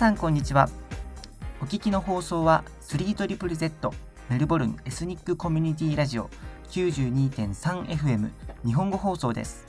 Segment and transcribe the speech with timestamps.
[0.00, 0.70] さんこんにちは。
[1.60, 3.90] お聞きの放送は 3ZZZ
[4.30, 6.30] メルボルンエスニックコミュニティラジオ
[6.70, 8.30] 92.3FM
[8.64, 9.66] 日本語放送です。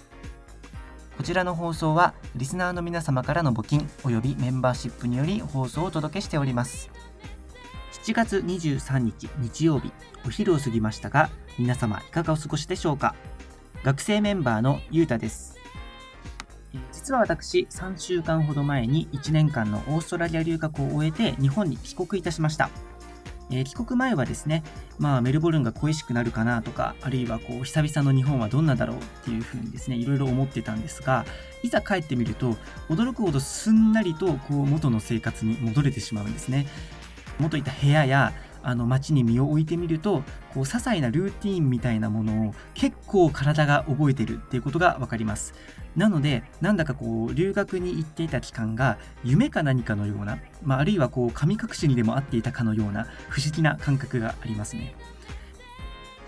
[1.17, 6.89] こちらの放送はリスナーの皆様からの募金およびメンバーシップにより放送をお届けしております。
[8.05, 9.91] 7月23日日曜日
[10.25, 11.29] お昼を過ぎましたが
[11.59, 13.15] 皆様いかがお過ごしでしょうか？
[13.83, 15.50] 学生メンバーのゆうたです。
[16.91, 22.69] 実は私3週間ほど前に1年間のオーストラリア留学を終えて日本に帰国いたしました
[23.51, 24.63] えー、帰国前はですね、
[24.97, 31.25] まあ、メルボルンが恋しくなるかなとか、あるいはこう久々の日本はどんなだろうっていうふうにですね、いろいろ思ってたんですが、
[31.61, 32.55] いざ帰ってみると、
[32.89, 36.65] 驚くほどすんなりとこう元の生活に戻れてしまうんですね。
[37.39, 40.23] 元いた部屋やあの街に身を置いてみると
[40.53, 45.53] こう些細なルーティーンみたいなものを結構体が覚えてるっていうことが分かります。
[45.95, 54.95] なのでなんだかこう留学に行っていた期間が夢か何かのような、まあ、あるいはこう神隠しにでもあっていたかのような不思議な感覚がありますね。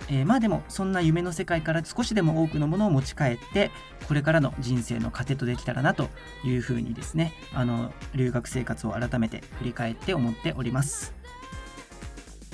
[0.09, 3.71] えー、まあでもそんな夢の世界から少しでも多くのものを持ち帰って
[4.07, 6.09] これからの人生の糧とできたらなと
[6.43, 11.22] いうふうにですねあの留学生活を改めて振り返って思っております。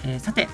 [0.03, 0.47] えー、さて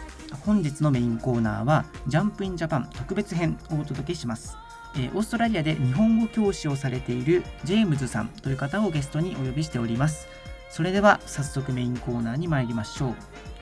[0.45, 4.57] 本日のメインコーナーはジャンプインジャパン特別編をお届けします、
[4.95, 10.27] えー、オーストラリアで日本語教師をされているジェームズさんという方をゲストにお呼びしております。
[10.69, 13.11] それでは早速メインコーナーに参りましょ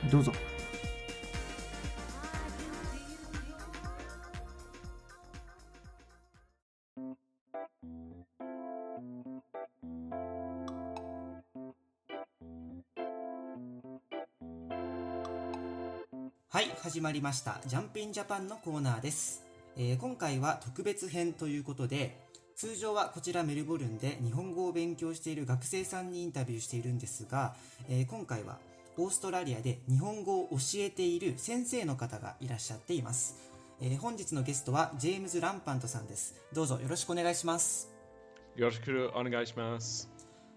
[0.08, 0.10] う。
[0.10, 0.32] どうぞ。
[16.94, 19.42] 始まりましたジャンプインジャパンのコーナーです、
[19.76, 22.20] えー、今回は特別編ということで
[22.56, 27.56] 通常はこちらメルボルンで日本語を勉強している学生さんにインタビューしているんですが、
[27.90, 28.60] えー、今回は
[28.98, 33.38] オーストラリアで日本語を教えている先生の方がいらっしゃっています、
[33.82, 36.36] えー、本日のゲストはジェームズ・ランパントさんです。
[36.54, 37.90] どうぞよろしくお願いします。
[38.56, 40.12] よろしくお願いします。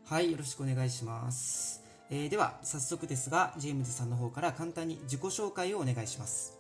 [0.05, 6.59] はいよろしくお願いしますえー、では早速ですがジェームズさんの方から簡単に自己紹介をお願いします。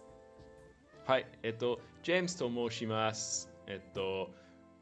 [1.07, 3.49] はいえっとジェームズと申します。
[3.69, 4.31] えっと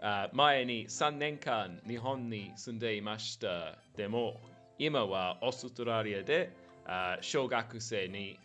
[0.01, 3.77] あ前に3年間日本に住んでいました。
[3.97, 4.41] でも
[4.79, 8.39] 今はオーストラリアであ小学生に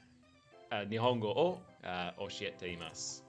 [0.70, 3.24] あ日本語をあ教えています。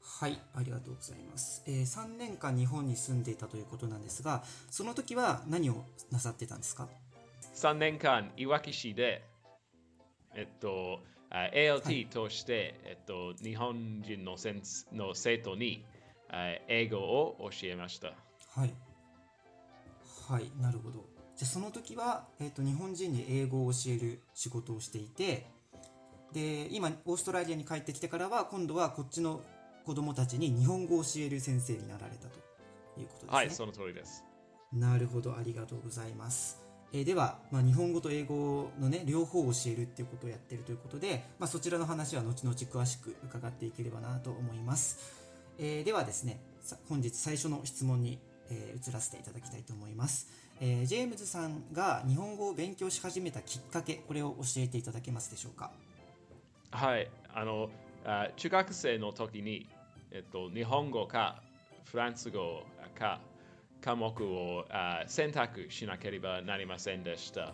[0.00, 6.88] はいありがとうございます、えー、3年間日本に住んでいたということなんですがその時は何をなさってたんですか？
[7.54, 9.24] 3年間、いわき市で、
[10.34, 11.00] えっと、
[11.30, 15.84] ALT として、はい、えっと、日本人の先の生徒に
[16.68, 18.08] 英語を教えました。
[18.08, 18.74] はい。
[20.28, 21.04] はい、なるほど。
[21.36, 25.46] じゃその時は、えっと、日本人に英語を教える仕事をしていて、
[26.32, 29.40] で、今、オーストラリアに帰ってきてからは、今度はこっちの
[29.84, 32.40] 子供たちに日本語を教える先生になられたと
[33.00, 33.28] いうことですね。
[33.28, 34.24] はい、その通りです。
[34.72, 36.63] なるほど、ありがとうございます。
[36.94, 45.20] えー、では、まあ、日本語と英語のね両方を教えるっていうことをやってるということで、まあ、そちらの話は後々詳しく伺っていければなと思います、
[45.58, 46.40] えー、ではですね
[46.88, 50.28] 本日最初の質問に、えー、移らせていただきたいと思います、
[50.60, 55.72] えー、ジェームズさんが日本語を勉強し始めたきっかけこれを教えていただけますでしょうか？
[56.70, 57.10] はい。
[57.32, 57.70] あの
[58.04, 59.68] あ中学生の時に、
[60.12, 61.42] えっと、日本語か
[61.86, 62.62] フランス語
[62.96, 63.20] か
[63.84, 67.52] 科目をあ選択しなければなりませんでした。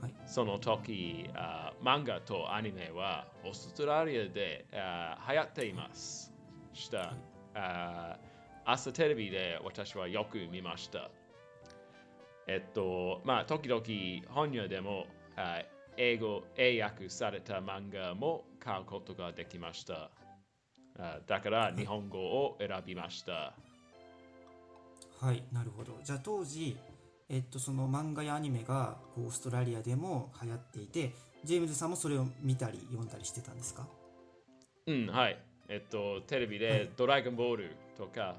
[0.00, 6.32] はい、その時あ、漫画とアニメはオーストラリアであ流行っています。
[6.72, 7.08] した、はい、
[7.54, 8.18] あ
[8.64, 11.10] 朝テレビで私はよく見ました。
[12.46, 13.82] えっと、まあ、時々
[14.34, 15.06] 本屋でも
[15.36, 15.60] あ
[15.98, 20.10] 英語、英訳された漫画も買うことができました。
[20.98, 23.52] あだから日本語を選びました。
[25.20, 25.98] はいなるほど。
[26.04, 26.76] じゃあ当時
[27.28, 31.12] えっとその漫画やアニメがオーストラリアでも流行っていて
[31.44, 33.86] ジェームズさんもそれを見たり読んだりしてたんですか？
[34.86, 35.38] うんはい。
[35.68, 38.36] えっとテレビで「ドラゴンボール」とか、はい、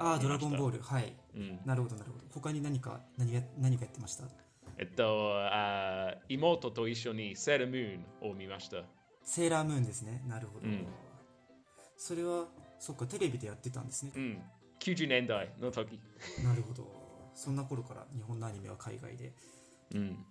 [0.00, 0.80] ああドラゴンボール。
[0.80, 2.24] はい、うん、なるほどなるほど。
[2.32, 4.24] 他に何か何が何かやってました？
[4.78, 8.78] えっとあ妹と一緒にセーラームーンを見ました。
[9.22, 10.22] セーラームーンですね。
[10.26, 10.86] なるほど、うん、
[11.96, 12.46] それは
[12.78, 14.12] そっかテレビでやってたんですね。
[14.16, 14.42] うん
[14.86, 15.98] 90年代の時。
[16.44, 16.86] なるほど。
[17.34, 19.32] そんな頃から日本のアニメは海外で。
[19.94, 20.24] うん。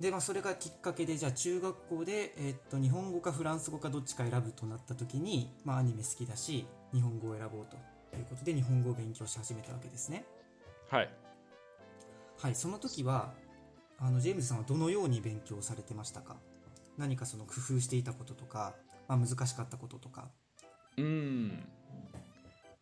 [0.00, 7.76] でまあそれがきっかけでじゃあ中学校で、えー、っと日本語かフランス語かどっちか選ぶとなった時に、まあ、アニメ好きだし日本語を選ぼうと
[8.16, 10.24] いうことで日本語を勉強し始めたわけですね。
[10.88, 11.10] はい。
[12.38, 13.32] はいその時は
[13.98, 16.36] あのジェームズさんはどのように勉強されてましたか？
[16.98, 18.74] 何かその工夫していたこととか、
[19.08, 20.28] まあ、難しかったこととか。
[20.96, 21.68] うん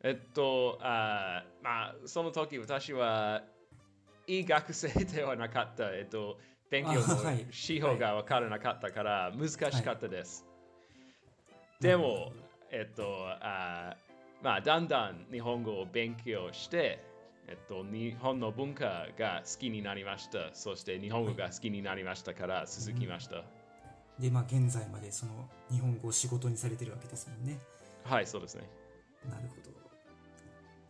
[0.03, 3.43] えっとあまあその時私は
[4.27, 6.39] いい学生ではなかったえっと
[6.71, 7.01] 勉強の
[7.51, 10.45] 手法が分からなかったから難しかったです、
[11.55, 12.33] はい、でも、
[12.71, 13.05] えっと
[13.41, 13.97] あ
[14.43, 17.11] まあだんだん日本語を勉強して
[17.49, 20.55] えっと、日本の文化が好きになりました。
[20.55, 23.37] そして日本語が好きになりましたから続きました。
[23.37, 23.45] はい
[24.19, 27.59] うん、で、まあ、現在までその日本語を仕事にされてるわけですもんね。
[28.05, 28.69] はい、そうですね。
[29.29, 29.72] なるほど。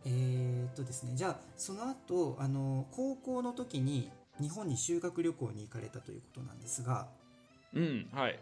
[0.05, 7.07] えー、っとですね、じゃあ、その後、あの、高校の時に日本に修学旅行に行かれたということなんですが、
[7.73, 8.39] うん、はい。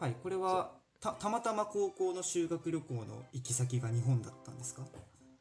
[0.00, 4.82] はい、これはたたまたま高校の修学旅行の行き先が日本だったんですか？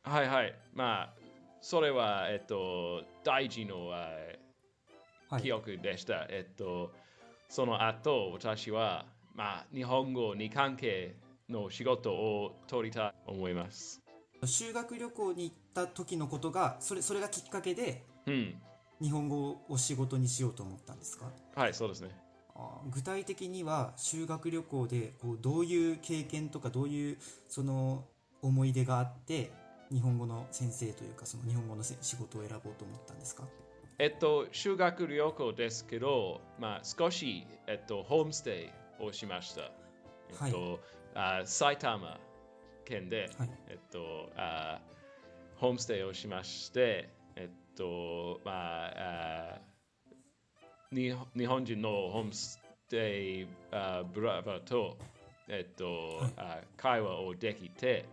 [0.04, 0.54] はいはい。
[0.74, 1.14] まあ、
[1.62, 4.10] それは、えっと、大事の、は
[5.40, 6.28] い、記憶でした。
[6.30, 6.92] えっと、
[7.50, 11.16] その後、私は、まあ、日本語に関係
[11.50, 14.02] の仕事を取りたいと思います。
[14.46, 18.56] 修学旅行に行った時のことが、それそれがきっかけで、うん、
[19.02, 21.26] 日本語を仕事にしようと思ったんですか？
[21.56, 22.10] はい、そうですね。
[22.90, 27.18] 具体的には修学旅行でこうどういう経験とかどういう
[27.48, 28.06] その
[28.42, 29.52] 思い出があって
[29.92, 33.44] 日本語の先生というかその日本語の仕事を選ぼうと思ったんですか？
[34.00, 39.72] えっと、修学旅行ですけど、まあ、少し、えっと、ホームステイをしました。
[40.44, 40.80] えっと、
[41.16, 42.20] はい、あ埼玉
[42.88, 44.80] 県で、はい、えっとあ、
[45.58, 48.94] ホームステイをしまして、えっと、まあ、
[49.56, 49.60] あ
[50.94, 51.12] 日
[51.46, 54.98] 本人のホームステイあブラバと、
[55.50, 58.06] えっと、はい、あ会話をできて、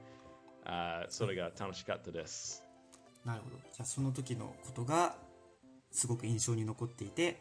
[0.65, 2.65] あそれが楽しかったです。
[3.25, 3.57] なるほど。
[3.57, 5.15] じゃあその時のことが
[5.93, 7.41] すごく印象に残っていて、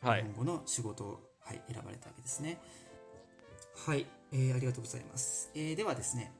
[0.00, 2.58] はい、日本語の仕事を、はい、選ばれたわけですね。
[3.86, 5.50] はい、えー、ありがとうございます。
[5.54, 6.32] えー、ではですね、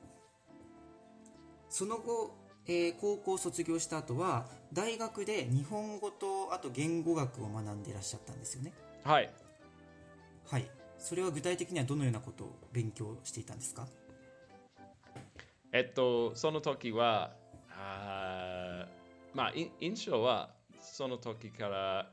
[1.68, 8.72] その後、えー、高校卒業した後は大学で日本語とあと言語学を学んでいらっしゃったんですよね。
[9.04, 9.30] はい。
[10.48, 10.70] はい。
[10.98, 13.86] それは具体的にはどのようなことを勉強していたんですか？
[15.72, 17.32] えっと、その時は、
[17.70, 18.86] あ
[19.32, 20.50] まあ、印象は、
[20.80, 22.10] その時から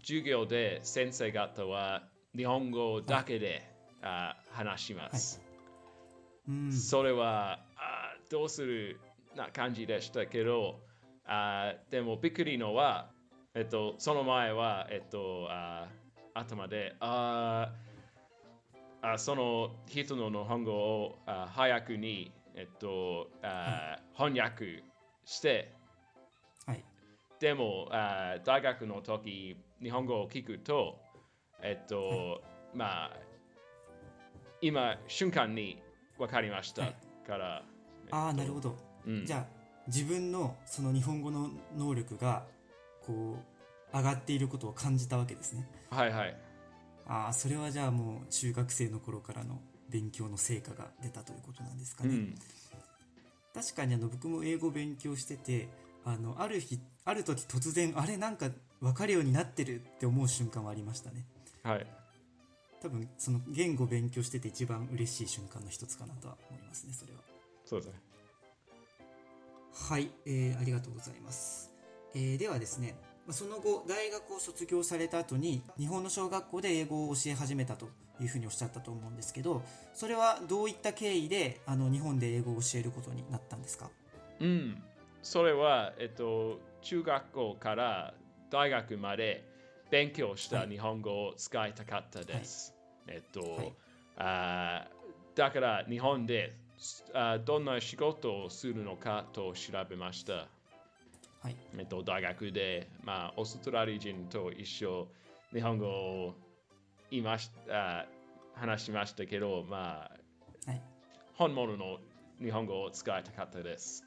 [0.00, 2.02] 授業で先生方は
[2.34, 3.69] 日本語だけで、はい、
[4.02, 5.40] あ話します。
[6.48, 9.00] はい、それはあどうする
[9.36, 10.80] な感じでしたけど、
[11.26, 13.10] あでもびっくりのは、
[13.54, 15.88] えっと、その前は、えっと、あ
[16.34, 17.72] 頭で、あ
[19.02, 24.82] あその人の日本語をあ早くにえっと、あ翻訳
[25.24, 25.72] して、
[26.66, 26.84] はい、
[27.38, 30.98] でもあ大学の時日本語を聞くと、
[31.62, 32.40] えっと、はい、
[32.74, 33.10] まあ
[34.60, 35.82] 今瞬間に
[36.18, 36.92] 分かりました
[37.26, 37.62] から、はい、
[38.04, 38.76] えっと、ああなるほど、
[39.06, 42.44] うん、じゃあ自分のその日本語の能力が
[43.06, 43.36] こ
[43.92, 45.68] う上がっていることを感じたわけですね。
[45.90, 46.36] はいはい。
[47.06, 52.10] ああそれはじゃあもう中学生の頃からの勉強の成果が出たということなんですかね。
[52.10, 52.34] うん、
[53.52, 55.68] 確かにあの僕も英語勉強してて
[56.04, 58.50] あのある日ある時突然あれなんか
[58.80, 61.24] 分かるようになってるって思う瞬間はありましたね。
[61.64, 61.86] はい
[62.82, 67.20] 多分その言語勉強してて一番嬉しい瞬間の一つかなとは思いますねそれは。
[67.64, 68.00] そうですね。
[69.88, 71.72] はい、えー、ありがとうございます、
[72.14, 72.96] えー、ではですね
[73.30, 77.88] その後大学を卒業された後に日本の小学校で英語を教え始めたと
[78.20, 79.62] いうふうにおっしゃったと思うんですけど
[79.94, 83.90] それはどういった経緯であの日本で英語を教えることになったんですか？
[84.40, 84.82] うん。
[85.22, 88.14] それは、えっと、中学校から
[88.50, 89.46] 大学まで
[89.90, 92.74] 勉強した日本語を使いたかったです。
[93.06, 93.72] はい、えっと、はい、
[94.16, 94.88] あ
[95.34, 96.54] だから日本で
[97.14, 100.48] あどんな仕事をするのかと調べました。
[101.42, 105.08] はいえっと、大学で、まあ、オーストラリア人と一緒
[105.54, 106.34] 日本語を
[107.10, 108.04] いましあ
[108.54, 110.10] 話しましたけど、ま
[110.66, 110.82] あ、はい、
[111.34, 111.98] 本物の
[112.42, 114.04] 日本語を使いたかったです。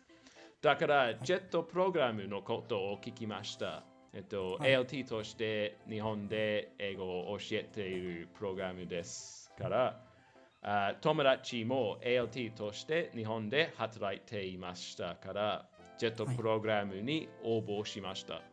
[0.61, 3.83] だから、ジェットプログラムのことを聞きました。
[4.13, 9.99] えっと、はい、ALT として日本で英語を教えているプログラムですから、
[10.61, 15.65] あ友達も ALT として日本で働いていましたから、
[15.97, 18.35] ジェットプログラムに応募しました。
[18.35, 18.43] はい、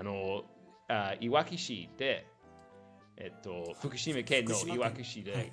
[0.00, 0.44] あの
[0.88, 2.26] あいわき市で
[3.16, 5.52] えっと、福島県のいわき市で、はい、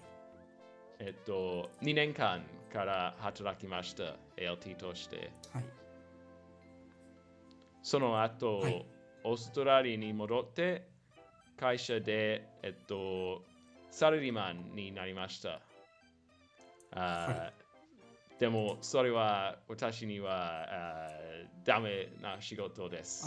[1.00, 2.41] えっと、2年間
[2.72, 5.31] から働きました、ALT として。
[5.53, 5.63] はい、
[7.83, 8.86] その後、はい、
[9.24, 10.88] オーストラリアに戻って
[11.59, 13.41] 会社で、えっと、
[13.91, 15.62] サラリーマンになりました。
[16.91, 17.51] あ
[18.39, 23.25] でも、それは私にはあーダメな仕事です。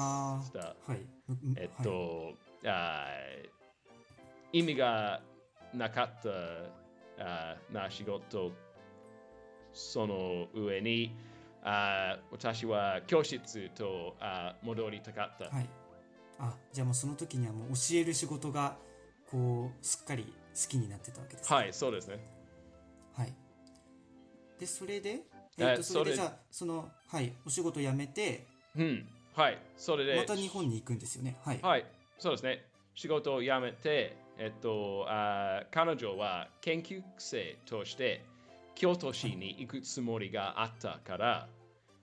[0.86, 1.00] はい。
[1.28, 2.32] うんえっはいと、
[2.64, 3.48] あー
[4.54, 5.20] 意味が
[5.74, 6.30] なかった
[7.22, 8.52] あーな仕事、
[9.74, 11.14] その上に、
[11.62, 15.54] あー私は教室とあー戻りたかった。
[15.54, 15.68] はい。
[16.38, 18.76] あ、じゃあもうその時にはもう教える仕事が、
[19.30, 21.56] こう、すっかり好きになってたわけですね。
[21.56, 22.18] はい、そうですね。
[23.14, 23.34] はい。
[24.58, 25.20] で、それで、
[25.58, 31.36] ええっと、それでじゃあ、その、はい、お仕事辞めて、うん、はい、それで、また日本に行くんですよね。
[31.44, 31.60] はい。
[31.62, 31.86] はい、
[32.18, 32.64] そうですね。
[32.94, 38.24] 仕事を辞めて、えっと、あー彼女は研究生として
[38.74, 41.48] 京都市に行くつもりがあったから、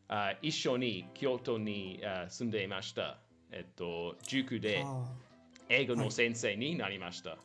[0.07, 3.19] あー一緒に京都に住んでいました。
[3.51, 5.05] えっと、塾であ
[5.69, 7.31] 英語の先生になりました。
[7.31, 7.37] あ、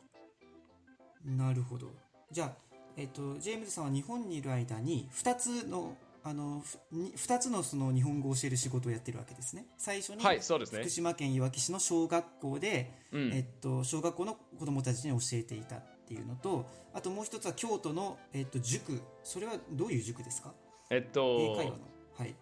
[1.25, 1.91] なるほど。
[2.31, 2.51] じゃあ、
[2.97, 9.67] えっと、ジェームズさんは日本にいる間に、2つの、あの、ふに二つのその日本語を教える仕事をやってるわけですね。
[9.77, 10.89] 最初に、はい、そうですね福。
[10.89, 19.01] 島県いわき市の小学校で、うんえっと、小学校の子供たちに教えていたっていうのと、あともう一つは京都の、えっと、塾。
[19.23, 20.53] それはどういう塾ですか？
[20.91, 21.77] えっ英と会話の。
[22.17, 22.35] はい。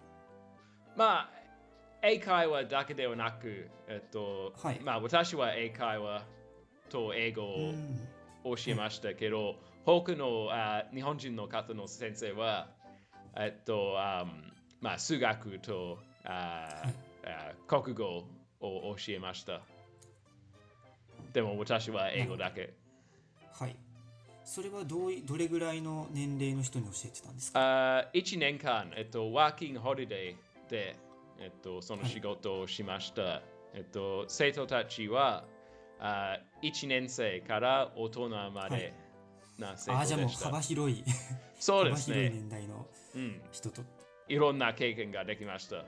[0.97, 1.29] まあ、
[2.01, 6.25] 英会話だけではなく、えっと、はいまあ、私は英会話
[6.89, 7.99] と英語をうん
[8.43, 9.55] 教えましたけど、
[9.85, 12.67] 他のあ日本人の方の先生は、
[13.37, 14.25] えっと、あ
[14.81, 16.83] まあ、数学とあ、
[17.25, 18.25] あ国語
[18.59, 19.61] を教えました。
[21.31, 22.73] でも私は英語だけ。
[23.59, 23.75] はい。
[24.45, 27.99] それはどういどれぐらいの年齢の人に教えてたんですか？
[27.99, 30.95] あ1年間、えっと、ワーキングホリデーで、
[31.39, 33.41] えっと、その仕事をしました。
[33.73, 35.45] えっと、生徒たちは
[35.99, 38.93] あ1年生から大人まで
[39.57, 40.45] な生ああ、じゃあもう徒でした。
[40.47, 41.03] 幅広い、
[41.59, 42.29] そうです幅広いね。
[42.29, 43.41] 年代のうん。
[43.51, 43.87] 人と、は
[44.27, 45.77] いろんな経験ができました。
[45.77, 45.83] あ、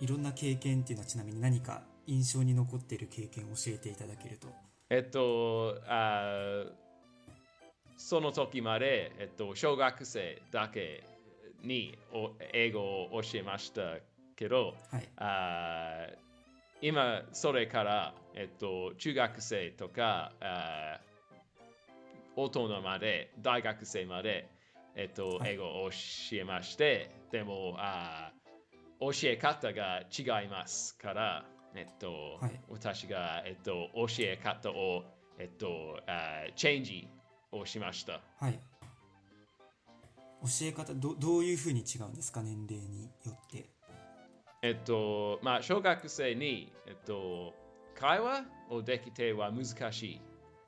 [0.00, 4.48] いろんな経験っていうのはちなみに何か印象に残っている経験を教えていただけると。
[4.90, 6.64] えっと、あ
[7.96, 11.04] その時まで、えっと、小学生だけ
[11.62, 13.98] にお英語を教えました
[14.34, 15.08] けど、はい。
[15.16, 16.06] あ
[16.82, 20.98] 今、それから、えっと、中学生とか、あ
[22.34, 24.48] 大人まで、大学生まで、
[24.96, 28.32] えっと、はい英語を教えまして、でも、あ
[28.98, 31.44] 教え方が違いますから、
[31.74, 35.04] えっと、はい私が、えっと、教え方を、
[35.38, 37.08] えっと、あチェンジ
[37.52, 38.20] をしました。
[38.38, 38.60] はい。
[40.42, 42.42] 教え方ど、どういうふうに違うんですか？
[42.42, 43.68] 年齢によって。
[44.62, 47.54] えっと、まあ、小学生に、えっと、
[47.94, 50.20] 会話をできては難しい。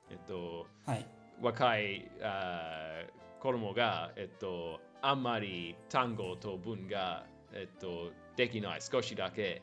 [0.09, 1.05] えっと、はい。
[1.41, 9.61] 若いあー子供が、えっと、あんまり単語と文が、えっと、できない、少しだけ。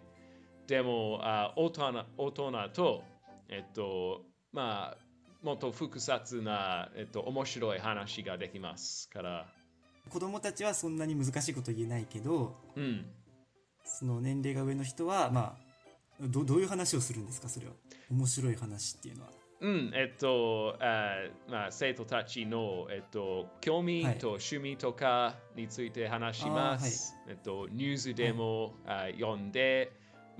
[0.70, 3.02] でも、あ大人大人と、
[3.48, 4.22] えっと、
[4.52, 4.96] まあ、
[5.42, 9.46] もっと複雑な、えっと、面白い話ができますから。
[10.08, 13.04] 子供たちはそんなに難しいこと言えないけど、うん。
[13.84, 15.58] その年齢が上の人は、ま
[16.20, 17.48] あ、どどういう話をするんですか？
[17.48, 17.72] それは。
[18.08, 19.30] 面白い話っていうのは。
[19.62, 21.16] うん、えっと、あ
[21.50, 27.16] まあ、生徒たちの、えっと、興味はいと趣味とかについて話します。
[27.28, 29.90] えっと、ニュースでも、あ読んで、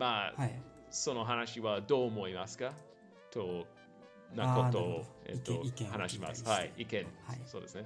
[0.01, 0.63] まあ、はい。
[0.91, 2.73] その話はどう思いますか？
[3.31, 3.67] と、
[4.35, 6.43] なことをえっと話します。
[6.45, 7.83] はい、意見、はいそうですね。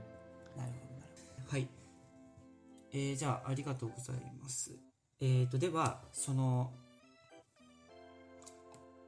[0.57, 1.13] なるほどなる
[1.45, 1.51] ほど。
[1.51, 1.69] はい。
[2.93, 4.71] えー、じゃあ、ありがとうございます。
[5.21, 6.73] えーと、では、その、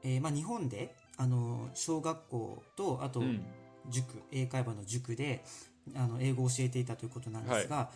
[0.02, 3.46] えーまあ、日本で、あの、小学校と、あとうん、
[3.88, 5.44] 塾、英会話の塾で、
[5.94, 7.90] あの、英語を教えていたということなんですが、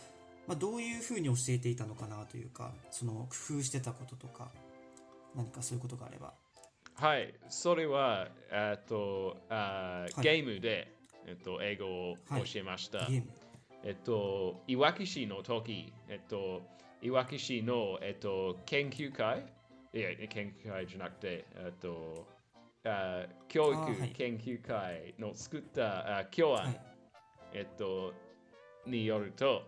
[0.47, 4.49] まあ、どういうふうに教えていたのかなというか、その、工夫してたこととか、
[5.35, 6.33] 何かそういうことがあれば。
[6.95, 10.93] はい、それは、えっと、あはいゲームで、
[11.25, 12.99] えっと、英語をはい教えました。
[13.07, 13.27] ゲーム。
[13.83, 16.61] えっと、いわき市の時、えっと、
[17.01, 19.43] いわき市の、えっと、研究会？
[19.93, 22.27] いや、研究会じゃなくて、えっと、
[22.85, 26.81] あ教育研究会の作ったあ教案、はい。
[27.53, 28.13] えっと、
[28.85, 29.63] によると、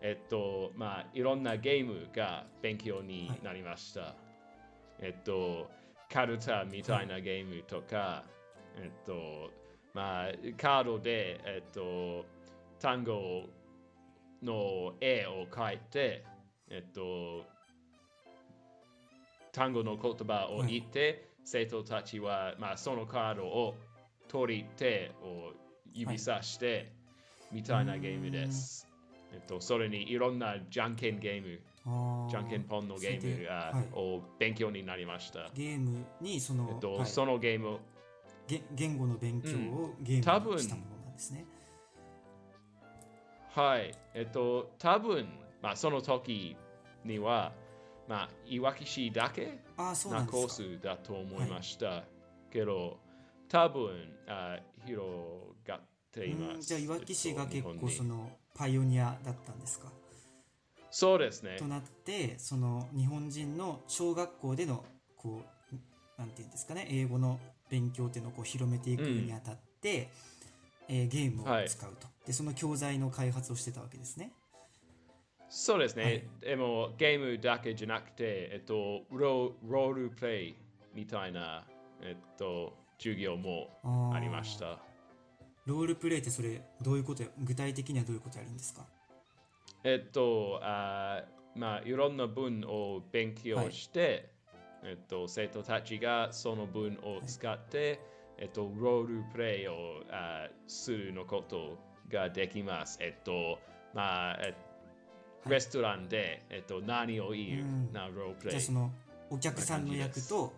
[0.00, 4.14] えっと、まあ、いろんなゲームが勉強になりました。
[5.02, 5.68] えっと、
[6.08, 8.24] カルタみたいなゲームとか、
[8.76, 9.50] えっと、
[9.94, 12.24] まあ、カードで、えっと、
[12.80, 13.48] 単語
[14.42, 16.24] の絵を描いて、
[16.70, 17.44] えっと、
[19.52, 23.74] 単語の言葉を言って、生徒たちは、まあ、そのカードを
[24.28, 25.52] 取り手を
[25.92, 26.92] 指さして、
[27.50, 28.88] みたいなゲームです。
[29.32, 35.50] えっと、それにいろんなじゃんけんゲーム、じゃんけんぽんのゲームはいを勉強になりました。
[35.54, 37.78] ゲームにその、えっと、はいそのゲーム、
[38.46, 41.44] げ言語の勉強をゲ多分ームにしたものなんですね。
[43.50, 45.28] はい、えっと、多分
[45.60, 46.56] まあ、その時
[47.04, 47.52] には、
[48.08, 50.48] まあ、いわき市だけなコー。
[50.48, 52.04] スだと思いました。
[52.50, 52.98] けど、
[53.48, 53.90] 多分
[54.26, 55.06] あ広
[55.66, 55.80] がっ
[56.12, 56.54] ています。
[56.54, 59.92] うんじゃあ、いわき市が結構そのパイオニアだったんですか？
[60.94, 61.64] そうですねと。
[61.66, 64.84] なって、その日本人の小学校での
[65.16, 70.10] こうなんていうんですかね、英語の勉強っていうのをこう広めていくにあたって、
[70.88, 74.32] えーゲームを使うと、でその教材の開発をしてたわけですね。
[75.48, 76.04] そうですね。
[76.04, 80.56] はいでも、ゲームだけじゃなくて、えっと、ロロールプレイ
[80.94, 81.64] みたいな、
[82.02, 83.68] えっと、授業も
[84.14, 84.78] ありました。
[85.64, 88.84] ロールプレイってそれどういうことや具体的にはどういうことやるんですか？
[89.84, 94.30] えっと、あーまあ、いろんな文を勉強して、
[94.82, 98.00] えっと、生徒たちがその文を使って、
[98.38, 99.74] えっと、ロールプレイを
[100.10, 101.78] あーするのこと
[102.10, 102.98] ができます。
[103.00, 103.58] えっと、
[103.94, 104.54] まあ、え
[105.48, 107.92] レストランで、えっと、何を言ううん。
[107.92, 108.50] なロールプレイ。
[108.52, 108.60] じゃあ。
[108.62, 108.90] その
[109.30, 110.52] お客さんの役と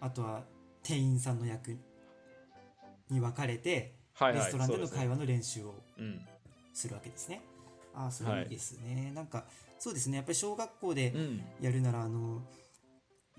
[0.00, 0.42] あとは
[0.82, 1.76] 店員さんの役
[3.10, 6.20] に分かれて、はいはいレストランでの会話の練習をうん。
[6.74, 7.42] するわけですね。
[7.94, 9.44] ああそれいいですね、なんか
[9.78, 10.16] そうですね。
[10.16, 11.42] やっぱり小学校でうん。
[11.60, 12.42] やるならあの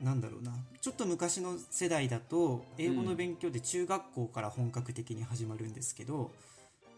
[0.02, 0.52] なんだろうな。
[0.82, 6.32] ちょっと昔の世代だと英語の勉強で中学校から本格的に始まるんですけど、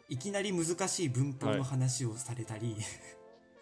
[0.09, 2.75] いきなり難しい文法の話をされたり、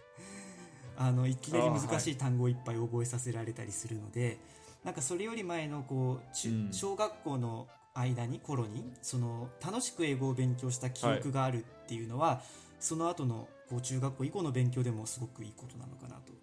[0.96, 2.16] あのいきなり難しい。
[2.16, 4.38] 単語をいっぱい覚えさせられたりするので、
[4.86, 6.74] なんかそれより前のこう中うん。
[6.74, 12.42] 小学校の間に頃にその楽しく英語を勉強した記憶があるっていうのは、
[12.84, 16.34] その後のこう中学校以降の勉強でもすごくいいことなのかなと、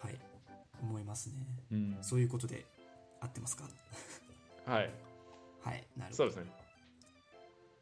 [0.00, 0.18] はい、
[0.82, 1.34] 思いますね。
[1.70, 2.66] うんそういうことで
[3.20, 3.62] 合ってますか？
[4.66, 4.90] はい、
[5.62, 6.14] はい、なるほど。
[6.16, 6.46] そうですね。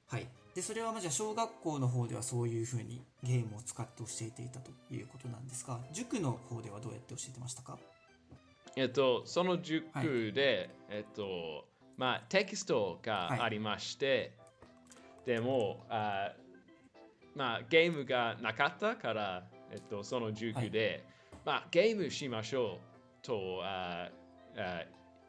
[0.08, 0.28] はい。
[0.54, 7.78] で、それはまあじゃあ小学校の方ではそういうふうにゲームを使って教えていたということなんですが、塾の方ではどうやって教えてましたか？
[8.76, 11.64] えっと、その塾で、えっと、
[11.96, 14.32] まあ、テキストがありまして、
[15.24, 16.32] でも、あ
[17.34, 21.04] まあ、ゲームがなかったから、えっと、その塾で、
[21.44, 22.78] まあ、ゲームしましょ
[23.22, 24.10] うとあ
[24.56, 24.84] あ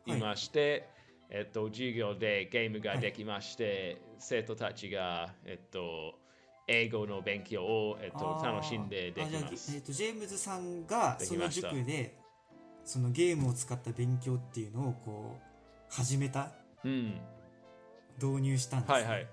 [0.05, 0.89] 言いまして、
[1.29, 6.15] えっと、授業でゲームができまして、生徒たちが、えっと、
[6.67, 9.77] 英語の勉強を、えっと、楽しんでできますえ。
[9.77, 12.17] ーとジェームズさんがその塾で
[12.83, 16.51] そのゲームを使った勉強っていうのをこう始めた？
[16.83, 17.21] うん。
[18.21, 18.93] 導入したんですね。
[18.93, 19.27] はいはい。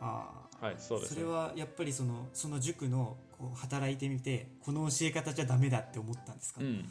[0.00, 1.32] ああはい、そうですねそれ。
[1.32, 6.90] はやっぱりそのその塾のこう働いてみてこの教え方じゃダメだって思ったんですか、いうん。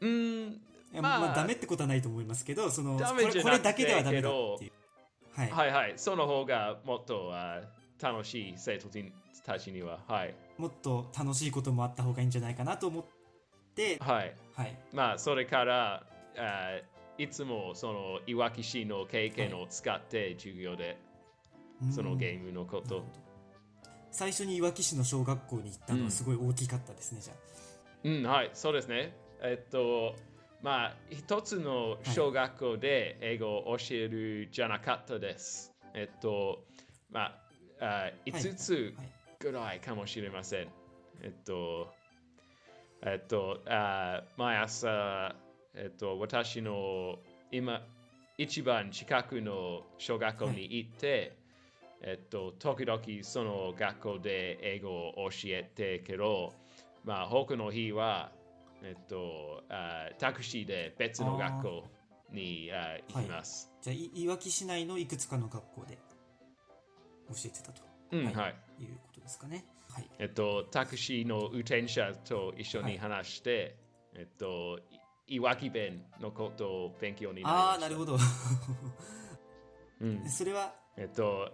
[0.00, 0.60] うん、
[0.92, 4.72] やまあまあ、ダメってことはないと思いますけどそのこれこれだけではダメだっていう
[5.32, 7.60] はい、はいはい、その方がもっとあ
[8.00, 8.88] 楽しい生徒
[9.44, 10.34] たちには、はい。
[10.58, 13.04] もっと楽しいこともあった方がいいんじゃないかなと思っ
[13.74, 14.34] てはい。
[14.54, 16.02] はいまあ、それから、
[16.36, 16.80] あ
[17.18, 20.98] いつもそのいわき市の経験を使って授業で
[21.94, 23.04] そのゲームのこと
[24.10, 27.34] 最初にいわき市の小学校に行ったのはすごい大きかったですね、じゃ
[28.04, 29.14] うん、はい、そうですね。
[29.42, 30.16] えっと、
[30.62, 35.72] まあ、一つの小学校で英語を教えるじゃなかったです。
[35.94, 36.64] えっと、
[37.10, 37.36] ま
[37.80, 40.68] あ、あ5つはいぐらいかもしれません。
[41.22, 41.88] えっと、
[43.02, 45.34] えっと、あ毎朝、
[45.74, 47.16] えっと、私の
[47.50, 47.80] 今、
[48.36, 51.38] 一番近くの小学校に行って、
[52.02, 56.54] えっと、時々その学校で英語を教えてけど、
[57.04, 58.32] まあ、他の日は、
[58.82, 61.84] えっと、あタクシーで別の学校
[62.32, 63.70] にあ行きます。
[63.82, 65.98] じゃあいいわき市内のいくつかの学校で
[67.28, 67.82] 教えてたと、
[68.12, 68.54] うん、はい。
[68.82, 68.84] い。
[68.84, 69.64] うことですかね。
[69.90, 70.10] はい。
[70.18, 73.76] えっと、タクシーの運転者と一緒に話して、
[74.14, 74.78] えっと、
[75.26, 77.70] いいわき弁のことを勉強になりました。
[77.72, 78.18] ああなるほど。
[80.00, 80.74] うん、 それは？
[80.96, 81.52] えっと、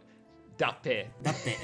[0.59, 1.57] だっぺだって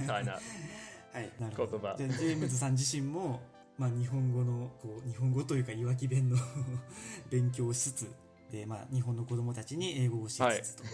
[0.00, 0.32] みたいな。
[0.32, 3.40] はいなるほど言葉じゃあジェームズさん自身も
[3.78, 6.36] まあ日本語のこう日本語というかいわき弁の
[7.30, 8.14] 勉強をしつつ
[8.50, 10.84] で、まあ、日本の子供たちに英語を教えつつと、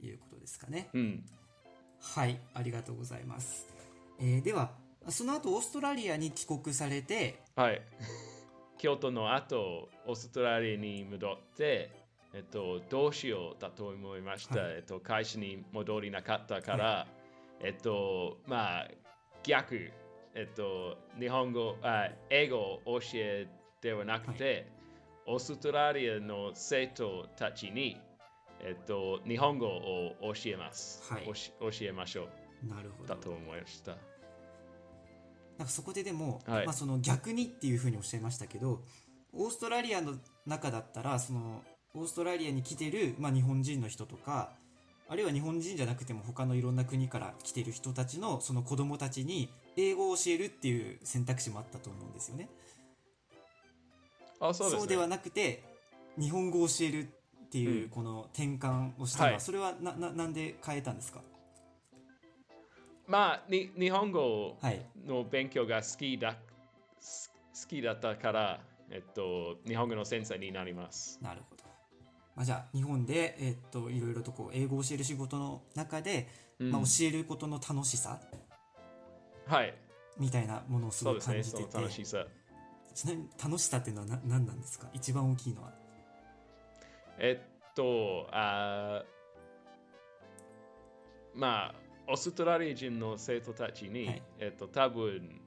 [0.00, 1.24] い、うことですかねうん。
[2.00, 3.66] はい、ありがとうございます。
[4.18, 4.72] えーでは、
[5.08, 7.82] その後オーストラリアに帰国されてはい。
[8.78, 11.90] 京都の後、オーストラリアに戻って、
[12.34, 14.60] えっと、どうしようだと思いました。
[14.60, 17.06] はいえっと、会社に戻りなかったから、
[17.60, 18.88] えっと、まあ、
[19.42, 19.90] 逆、
[20.34, 23.48] えっと、日本語、あ英語を教え
[23.80, 24.66] ではなくて、
[25.26, 28.00] オーストラリアの生徒たちに、
[28.60, 31.02] えっと、日本語を教えます。
[31.12, 31.34] はい教
[31.82, 32.28] えましょ
[32.64, 32.66] う。
[32.66, 33.96] なるほどだと思いました。
[35.58, 38.82] なんかそこででも、はいまあ、その逆にっていうふうにおっしゃいましたけど
[39.32, 40.14] オーストラリアの
[40.46, 41.62] 中だったらその
[41.94, 44.50] オーストラリアに来てる、まあ、日本人の人とか
[45.08, 52.48] あるいは日本人じゃなくても他のいろんな国から来てる人たちのその子供たちに英語を教えるっていう選択肢もあったと思うんですよね。
[54.40, 54.88] あ、そうです、ね。
[54.88, 55.62] ではなくて
[56.18, 61.20] 日本語を教えるっていううんこの転換をしたのは、はいそれはなななんで変えたんですか？
[63.06, 66.36] まあ、に日本語はいの勉強が好きだ、
[67.00, 71.18] す好きだったから、えっと、日本語の先生になります。
[71.20, 71.61] なるほど。
[72.34, 76.70] まあ、じゃあ日本で、えっといろいろとこう英語を教える仕事の中で、うん。
[76.70, 78.20] まあ、教えることの楽しさ？
[79.46, 79.74] はい、
[80.18, 82.24] みたいなものをすごい感じてて、楽しさ。
[82.94, 84.88] ちなみに楽しさっていうのはな何なんですか？
[84.92, 85.72] 一番大きいのは？
[87.18, 91.74] えっと、あーまあ、
[92.08, 94.22] オーストラリア人の生徒たちに、はい。
[94.38, 95.40] えっと、多分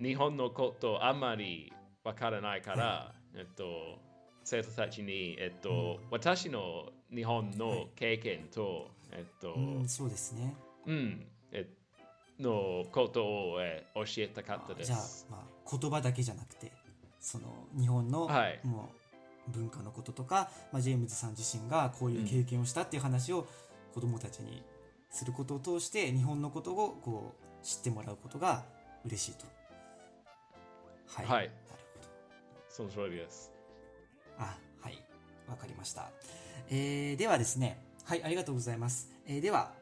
[0.00, 1.72] 日本のことあんまり
[2.02, 3.98] わからないから、えっと、
[4.44, 10.54] 生徒たちに、えっと、私の日本の経験と、えっと、うん、そうですね。
[10.86, 11.66] うん、え
[12.40, 16.72] のことを、え教えたかったでじゃあす。、まあ、言葉だけじゃなくて
[17.20, 17.44] その
[17.78, 19.02] 日本の、はいもう
[19.48, 23.48] 文化のこととか、まあ、ジェームズさん自身がこういう経験をしたっていう話を
[23.92, 24.62] 子供たちに
[25.10, 28.64] することを通して日本のことをこう知ってもらうことが
[29.04, 29.44] 嬉しいと。
[31.08, 31.26] はい。
[31.26, 31.50] はいなる
[31.94, 32.08] ほど。
[32.68, 33.51] その通りです。
[34.42, 35.02] あ、はい。
[35.48, 36.10] わかりました。
[36.70, 39.10] えー、ではですね、はい、ありがとうございます。
[39.26, 39.72] えーでは、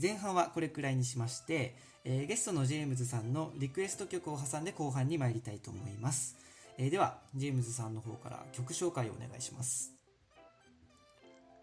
[0.00, 6.36] 前半はこれくらいにしまして、えーゲストのジェームズさんのリクエスト曲を挟んで後半に参りたいと思います。
[6.78, 9.92] えーでは、ジェームズさんの方から曲紹介をお願いします。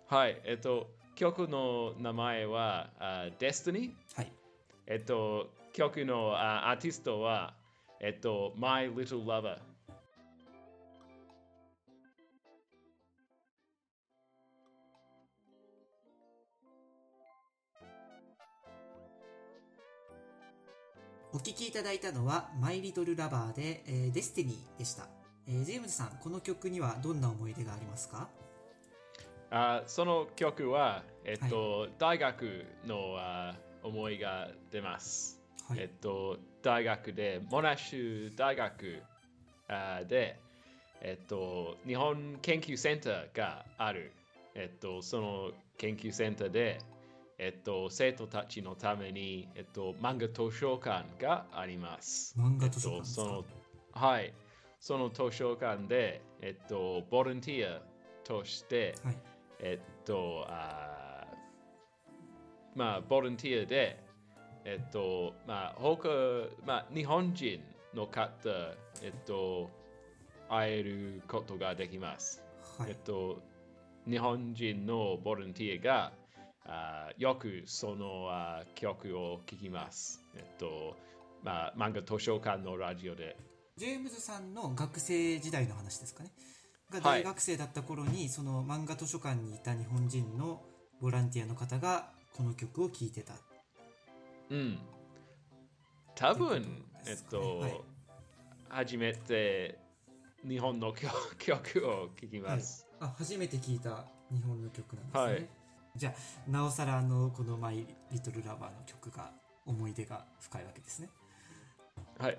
[0.08, 3.92] はい、えっと、曲の名前は、あ Destiny？
[4.16, 4.32] はい。
[4.88, 7.54] えっと、曲のあアーティストは、
[8.00, 9.71] えっと、My Little Lover。
[21.34, 25.08] お聴きいただいたのは、マイ・リトル・ラバーで、えー、デスティニーでした。
[25.48, 28.28] えージェームズさん、この曲にはどんな思い出がありますか？
[29.50, 35.40] あその曲は、えっと、大学のあ思いが出ます。
[35.70, 39.02] はいえっと、大学で、モナッシュ大学
[39.70, 40.38] あで、
[41.00, 44.12] えっと、日本研究センターがある。
[44.54, 46.82] えっと、その研究センターで、
[47.44, 52.36] えっと、生徒たちのために、えっと、漫画図書館があります。
[52.38, 53.46] 漫画図書館えっと、その、
[53.94, 54.34] はい。
[54.80, 57.82] その図書館で、えっと、ボランティア
[58.24, 59.18] として、はい。
[59.60, 64.04] えっと、あーまあ、ボランティアで、
[64.64, 66.10] えっと、まあ、他、
[66.64, 67.60] まあ、日本人
[67.96, 68.50] の方、
[69.02, 69.68] えっと、
[70.48, 72.44] 会えることができます。
[72.78, 72.98] はいえっ。
[72.98, 73.42] と、
[74.08, 76.21] 日本人のボランティアが、
[76.66, 80.22] あーよくそのあー曲を聴きます。
[80.36, 80.96] えっと、
[81.44, 83.38] まあ、漫画図書館のラジオで。
[83.78, 86.32] ジェームズさんの学生時代の話ですかね。
[86.92, 90.62] がはい大学生だった頃に、その漫画図書館にいた日本人の
[91.02, 93.34] ボランティアの方がこの曲を聴いてた。
[94.50, 94.80] うん。
[96.16, 97.82] 多分、ってことえっと、はい
[98.74, 99.78] 初めて
[100.48, 102.88] 日本の曲曲を聴きます。
[103.02, 105.24] あ、初めて聞いた日本の曲なんですね。
[105.24, 105.61] はい
[105.96, 106.14] じゃ
[106.48, 109.32] あ、なおさらあの、このマイ・リトル・ラバーの曲が
[109.66, 111.10] 思い出が深いわけですね。
[112.18, 112.38] はい。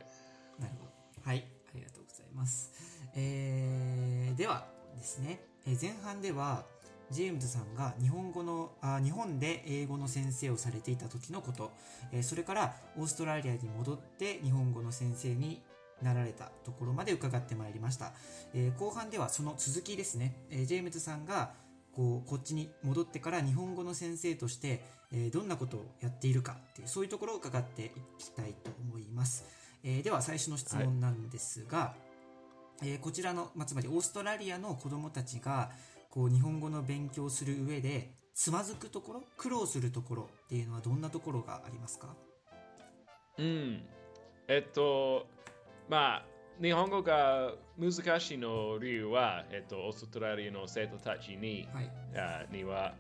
[0.58, 0.92] なるほど。
[1.24, 2.70] はい、ありがとうございます。
[3.14, 6.64] えー、ではですね、えー前半では、
[7.10, 11.70] ジェームズさんが日本語のあ日本で英語の先生をされていた時のこと、
[12.10, 15.60] えーそれからオーストラリアに戻って日本語の先生に
[16.00, 18.12] なられたところまで伺ってまいりました、
[18.54, 21.52] えー後半ではその続きですね、えージェームズさんが
[21.94, 29.44] こうこっちに戻ってから日本語の先生として、えーどんなことをやっているかっていうそういうところを伺っていきたいと思います、
[29.84, 31.94] えーでは最初の質問なんですが、
[32.82, 35.70] えーこちらの、まあ、つまりオーストラリアの子どもたちが
[36.10, 42.16] こう日本語の勉強をする上でつまずくところ苦労するところっていうのはどんなところがありますか？
[43.38, 43.82] うん。
[44.48, 45.26] えっと、
[45.88, 46.24] まあ、
[46.60, 51.90] 日本語が難しいの理由は、えっと、オーストラリアの生徒たちに,、はい。
[52.16, 52.94] あには、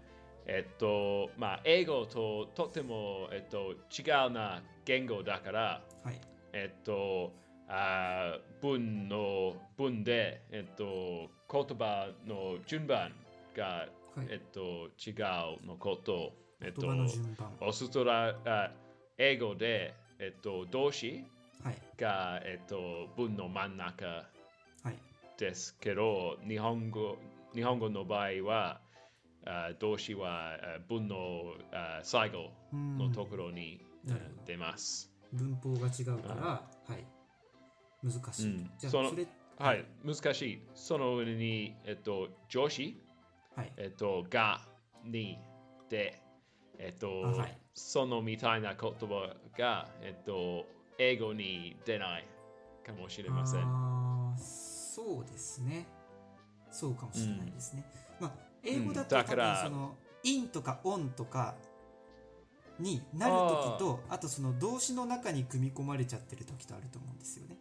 [0.46, 6.20] えっと、まあ、英語ととても、えっと、違うな言語だから、はい。
[6.52, 7.32] えっと、
[7.68, 13.12] あ文の文で、えっと、言葉の順番
[13.56, 13.86] が、
[14.16, 14.26] はい。
[14.28, 15.12] えっと、違
[15.62, 18.70] うのこと、えっとオーストラあ
[19.18, 21.24] 英語で、えっと、動詞はい
[21.98, 24.98] が、えっと、文の真ん中はい。
[25.38, 27.16] ですけど、日本語
[27.54, 28.80] 日本語の場合は、
[29.46, 32.98] あ動詞はあ文のあ最後うん。
[32.98, 33.80] のところに、
[34.46, 35.10] 出ます。
[35.32, 36.64] 文法が違うからは
[36.96, 37.04] い。
[38.02, 38.70] 難しい、うん。
[38.78, 39.10] じゃあその
[39.58, 40.62] はい、難しい。
[40.74, 43.00] その上に、えっと、助詞、
[43.54, 43.72] はい。
[43.76, 44.60] えっと、が、
[45.04, 45.38] に、
[45.88, 46.20] で、
[46.78, 47.58] えっと、あはい。
[47.74, 50.66] そのみたいな言葉が、えっと、
[50.98, 52.26] 英語に出ない
[52.86, 53.62] かもしれません。
[54.38, 55.86] そうですね。
[56.70, 57.84] そうかもしれないですね、
[58.18, 61.54] まあ英語だと多うんその「in」とか「on」とか
[62.78, 67.58] になる時とあとその動詞の中に組み込まれちゃってる時とあると思うんですよね。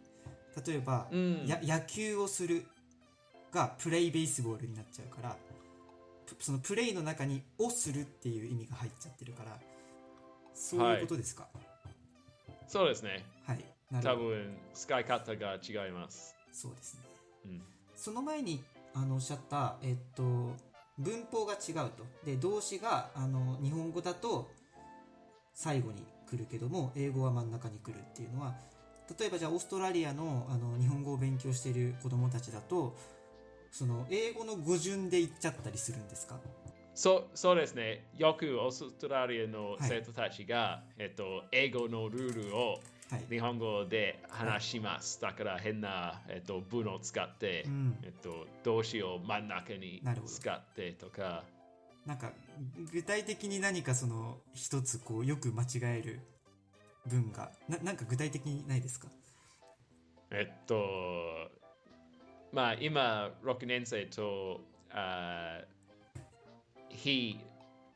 [0.66, 1.46] 例えば、うん。
[1.46, 2.66] や野球をする
[3.50, 5.36] がプレイベースボールになっちゃうから
[6.26, 9.60] プそのプレイの中に「をする」っていう意味が入っちゃってるから
[10.54, 11.48] そういうことですか？
[12.72, 13.22] そうですね。
[13.46, 13.62] はい、
[14.02, 16.34] 多分、使い方が違います。
[16.50, 17.00] そうですね
[17.44, 17.62] うん。
[17.94, 20.22] その前にあのおっしゃった、えっと、
[20.98, 24.50] 文法が違うとで動詞があの日本語だと
[25.54, 28.54] 最後に来るけども英語は真ん中に来るっていうのは
[29.18, 32.96] 例えばじゃあオーストラリアのあの日本語を勉強している子どもたちだと
[33.70, 36.38] その英語の語順で言っちゃったりするんですか？
[36.94, 38.06] そうそうですね。
[38.18, 39.78] よくオーストラリアのはい。
[39.82, 45.20] 生徒たちが、えっと、英語のルールをはい、日本語で話します。
[45.20, 47.98] だから変な、えっと、文を使って、うん。
[48.02, 51.44] えっと、動詞を真ん中に使ってとか、
[52.06, 52.32] なんか
[52.90, 55.66] 具体的に何かその一つこうよく間違
[55.98, 56.20] える
[57.06, 59.08] 文がななんか具体的にないですか？
[60.30, 61.50] えっと、
[62.50, 65.60] まあ今、6年生と、あ
[66.92, 67.38] 非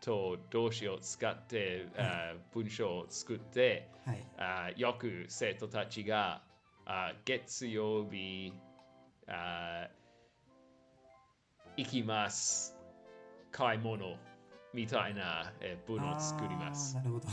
[0.00, 4.26] と動詞を使って、あ文章を作って、はい。
[4.38, 6.42] あよく生徒たちが
[6.84, 8.52] あ月曜日
[9.28, 9.88] あ
[11.76, 12.76] 行きます。
[13.52, 14.16] 買い物
[14.74, 16.94] みたいな、えー文を作ります。
[16.96, 17.26] なるほど。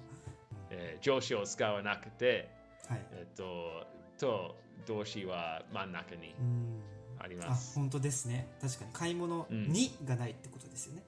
[0.70, 2.50] えー上司を使わなくて、
[2.88, 3.06] はい。
[3.12, 3.86] えっと
[4.18, 6.82] と動詞は真ん中にうん
[7.22, 8.48] ありあます、本当ですね。
[8.60, 8.90] 確かに。
[8.92, 9.70] 買い物うん。
[9.70, 11.04] にがないってことですよね、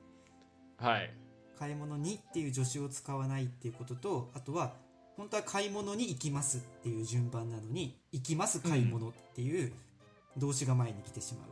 [0.77, 1.11] はい。
[1.59, 4.75] 買い物にっていう助詞を使わないっていうこととあとは
[5.17, 9.73] 本当は買い物に行きますっていう順番なのに行きます買い物っていう
[10.37, 11.49] 動詞が前に来てしまう。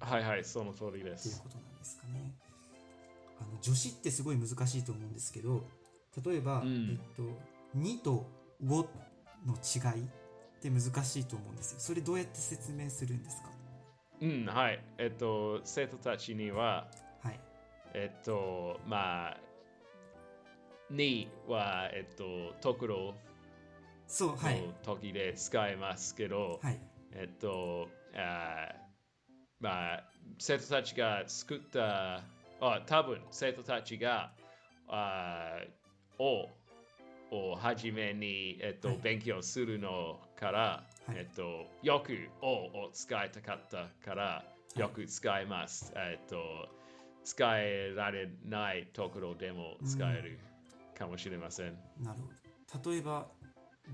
[0.00, 2.34] はいはいその通りでっていうすことなんですかね。
[3.40, 5.64] あの助詞ってすごい難しいと思うんですけど
[6.24, 6.90] 例えば、うん。
[6.90, 7.22] えっと
[7.74, 8.26] 「に」と
[8.66, 8.88] 「を」
[9.46, 10.08] の違い
[10.58, 11.80] って難しいと思うんですよ。
[11.80, 13.50] それどうやって説明するんですか？
[14.20, 14.84] うんはい。
[14.98, 16.88] えっと生徒たちには
[17.22, 17.40] はい。
[17.94, 19.36] えっと、まあ、
[20.90, 23.14] には、えっと、ところ
[24.06, 26.80] そうはいの時で使えますけど、はい。
[27.12, 28.74] えっと、あー
[29.60, 30.04] まあ、
[30.38, 32.22] 生徒たちが作った、
[32.60, 34.32] あ多分生徒たちが、
[34.88, 36.48] あーを、
[37.30, 38.98] をはじめに、えっとはい。
[38.98, 40.58] 勉強するのから、
[41.06, 41.16] はい。
[41.16, 42.48] えっと、よく「を」
[42.86, 44.44] を使いたかったから
[44.76, 44.80] い。
[44.80, 45.92] よく使います。
[45.96, 46.68] えっと
[47.24, 50.38] 使えられないところでも使える
[50.96, 51.76] かもしれません。
[52.00, 52.20] なる
[52.72, 52.90] ほど。
[52.90, 53.26] 例えば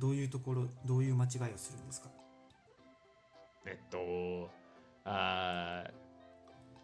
[0.00, 2.10] どういうところどういう間違いをするんですか？
[3.66, 4.50] えっと、
[5.04, 5.92] あー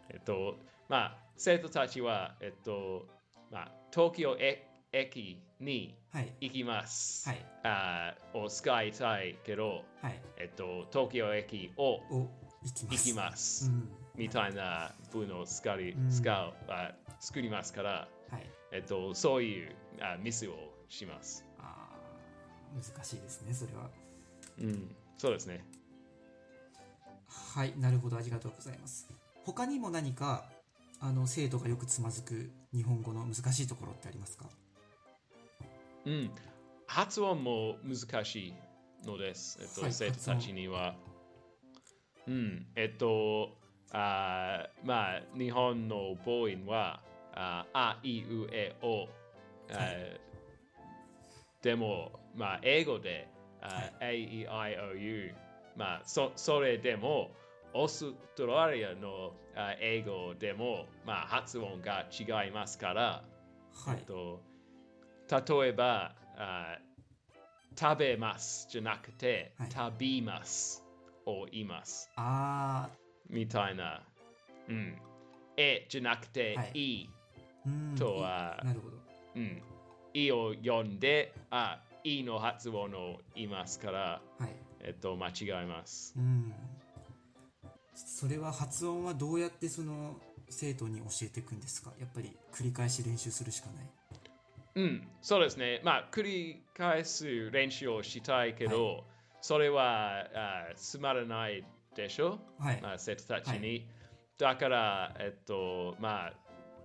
[0.09, 0.57] えっと、
[0.89, 3.07] まあ、生徒たちは、えっと、
[3.49, 6.33] まあ、東京え駅にはい。
[6.41, 7.29] 行きます。
[7.29, 7.45] はい。
[7.63, 10.21] あーを使いたいけど、はい。
[10.37, 12.29] えっと、東京駅をを
[12.63, 13.71] 行きます。
[14.15, 16.09] みたいな文を使いうん。
[16.09, 18.49] 使う、あ作りますから、はい。
[18.73, 20.53] えっと、そういうあミスを
[20.89, 21.45] します。
[21.59, 23.89] あー難しいですねそれは。
[24.59, 25.63] うん、そうですね。
[27.55, 29.07] はいなるほどありがとうございます。
[29.45, 30.45] 他にも何か
[30.99, 34.45] あの生徒がよくつまずく日本語の難しいところってありますか？
[36.05, 36.31] うん、
[36.87, 38.53] 発音も難しい
[39.05, 40.95] のです、えっとはい生徒たちには。
[42.27, 43.57] うん、えっと、
[43.91, 47.01] あーまあ、日本の母音は、
[47.33, 49.07] あ、あいうえお。
[51.61, 53.27] でも、まあ、英語で、
[53.61, 55.33] あ A, E, I, O, U。
[55.75, 57.31] まあ、そそれでも、
[57.73, 63.23] オーストラリアのあ英語でも、まあ、発音が違いますから、
[63.85, 63.97] はい。
[64.05, 64.41] と
[65.31, 66.77] 例えばあ、
[67.79, 70.83] 食べますじゃなくて、はい食べます
[71.25, 72.09] を言います。
[72.17, 72.89] あ
[73.29, 74.03] みたいな。
[74.67, 74.97] うん。
[75.55, 77.95] えじゃなくて、はいい、ー、うん。
[77.95, 78.97] とはなるほど。
[79.35, 79.61] うん。
[80.13, 84.49] いを読んで、あ、いの発音を言いますから、はい。
[84.81, 86.13] えっと、間違います。
[86.17, 86.53] うん。
[87.95, 90.15] それは発音はどうやってその
[90.49, 91.91] 生徒に教えていくんですか？
[91.99, 93.85] やっぱり繰り返し練習するしかない。
[94.75, 95.81] うん、そうですね。
[95.83, 99.03] まあ、繰り返す練習をしたいけど、
[99.41, 102.81] それはあつまらないでしょ、はい。
[102.81, 103.87] まあ、生徒たちに。
[103.87, 104.01] は
[104.41, 106.33] だから、えっと、まあ、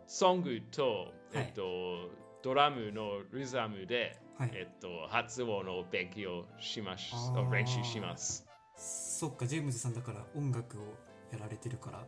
[0.07, 2.11] ソングと、えっと、
[2.43, 4.51] ドラムのリズムで、はい。
[4.53, 7.15] えっと、発音を勉強します。
[7.51, 8.47] 練習します。
[8.77, 10.83] そっか、ジェームズさんだから音楽を
[11.33, 12.07] やられてるから、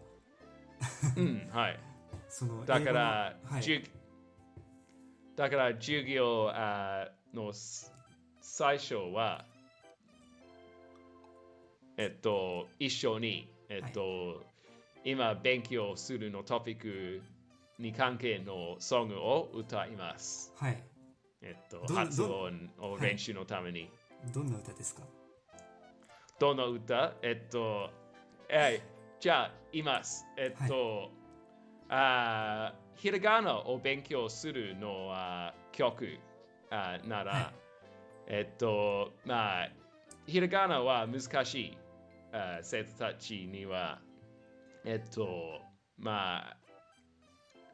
[1.17, 1.81] うん、はい。
[2.29, 3.63] そのだから、はい、
[5.39, 7.93] だから授業あのす
[8.41, 9.45] 最初は、
[11.97, 14.43] えっと、一緒に、えっと、
[15.05, 17.23] 今勉強するのトピック
[17.79, 20.53] に関係のソングを歌います。
[20.57, 20.83] はい。
[21.41, 23.89] えっと、ど発音をはい練習のために。
[24.35, 25.03] どんな歌ですか？
[26.41, 27.13] どの歌？
[27.23, 27.91] えっと、
[28.49, 30.27] えいじゃあ、言います。
[30.37, 31.13] えっと、
[31.89, 36.19] あーひらがなを勉強するのは曲
[36.71, 37.69] あなら、はい
[38.31, 39.69] えっと、まあ、
[40.27, 41.79] ひらがなは難しい
[42.33, 44.01] あ生徒たちには、
[44.85, 45.61] えっと、
[45.97, 46.57] まあ、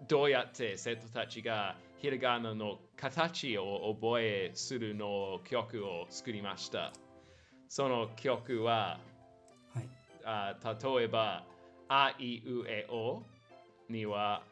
[0.07, 6.93] どうやって生徒たちがひらがなの形を覚えするの曲を作りました。
[7.69, 9.01] その曲は、
[9.75, 9.89] はい。
[10.25, 11.45] あ例えば、
[11.89, 13.23] あいうえお
[13.89, 14.45] には、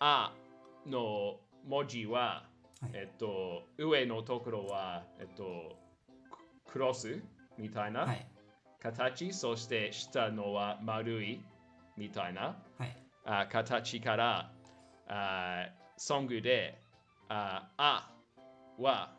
[0.00, 0.32] あ
[0.86, 1.36] の
[1.68, 2.44] 文字は、
[2.80, 5.76] はいえっと、上のところは、えっと、
[6.66, 7.22] ククロス
[7.58, 8.26] みたいなはい。
[8.82, 11.44] 形、そして下のは丸い
[11.98, 12.96] みたいなはい。
[13.26, 14.50] あ形から
[15.06, 15.66] あ
[15.98, 16.80] ソングで
[17.28, 18.10] ああ
[18.78, 19.12] は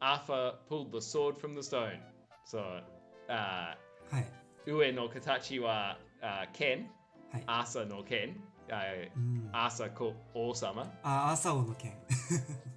[0.00, 1.98] Arthur pulled the sword from the stone
[2.44, 2.84] そう
[3.28, 3.78] あ
[4.10, 4.26] はい。
[4.70, 6.90] 上の形はあ剣
[7.32, 7.42] はい。
[7.46, 9.50] 朝の剣あうん。
[9.52, 11.92] あ、朝こ王様、朝尾の剣。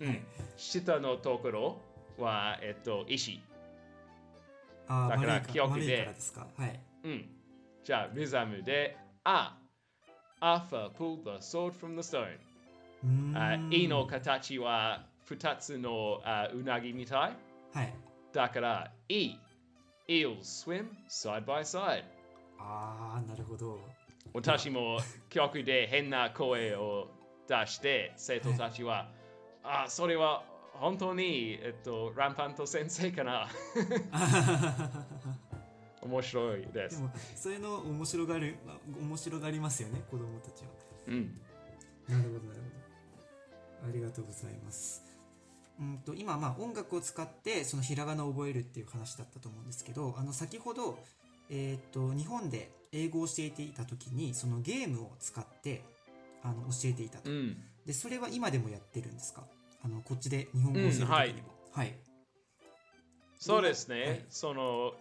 [0.01, 0.19] うん、
[0.55, 1.81] 下のところ
[2.17, 3.41] は、えっと、石、
[4.87, 6.09] あー、だから記憶で。
[6.55, 6.79] はい。
[7.03, 7.29] うん、
[7.83, 9.57] じゃあリズムであ
[10.41, 12.37] Arthur pulled the sword from the stone
[13.87, 17.37] の形は2つのあうなぎみたい。
[17.73, 17.93] はい。
[18.33, 19.31] だから、い
[20.07, 22.03] Eels swim side by side。
[22.59, 23.79] あー、なるほど。
[24.33, 27.09] 私も曲で変な声を
[27.47, 29.09] 出して、生徒たちは、
[29.63, 33.47] あ、それは本当に、えっと、ランパント先生かな。
[36.01, 36.67] 面白いで。
[36.83, 40.69] ですも、そういうの面白がる、まあ面白がりますよね、子供たちは。
[41.07, 41.41] うん。
[42.07, 42.67] なるほど、なるほ
[43.81, 43.89] ど。
[43.89, 45.07] ありがとうございます。
[45.79, 50.97] うんと今、まあ、音楽を使ってそのひらがなを覚えるっていう話だったと思うんですけどあの先ほど、
[51.49, 55.83] えーっと日本で英語を教えていた時にそのゲームを使って
[56.43, 57.57] あの教えていたと、うん。
[57.85, 59.43] でそれは今でもやってるんですか？
[59.83, 61.33] あのこっちで日本語を教える時にも、うんはい。
[61.71, 61.95] はい。
[63.39, 64.01] そうですね。
[64.01, 64.25] はい。
[64.29, 64.93] その、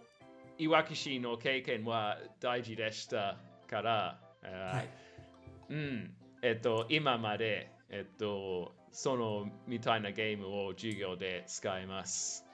[0.58, 3.38] いわき市の経験は大事でした
[3.68, 4.88] から、あはい。
[5.70, 12.44] うん、えっと、今まで、えっと、そのみたいなゲームを授業で使います。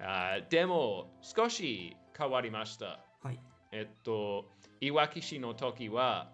[0.00, 2.98] あでも、少し変わりました。
[3.22, 3.40] はい。
[3.70, 4.50] えっと、
[4.80, 6.30] いわき市の時は、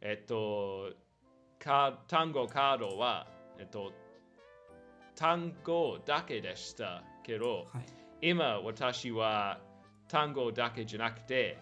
[0.00, 0.92] えっと、
[1.58, 3.26] か単語カードは、
[3.58, 3.92] えっと、
[5.14, 7.86] 単語だけでしたけど、はい
[8.22, 9.60] 今私は
[10.08, 11.58] 単語だけじゃなくて、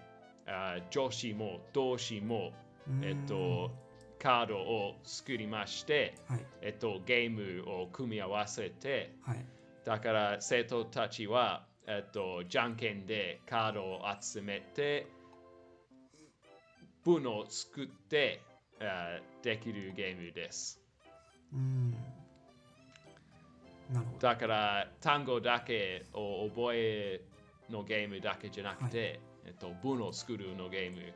[0.46, 2.52] あ助詞も動詞も、
[3.02, 3.72] えっと、
[4.22, 9.44] カードを作りまして、はいえっと、ゲームを組み合わせて、はい
[9.84, 15.06] だから生徒たちは、えっと、じゃんけんでカードを集めて、
[17.04, 18.40] 文を作って、
[18.80, 20.80] あできるゲームです。
[21.52, 21.90] うーん。
[23.92, 24.28] なるほど。
[24.28, 27.20] だから単語だけを覚え
[27.70, 31.12] のゲームだけじゃなくて、えっと、文を作るのゲーム。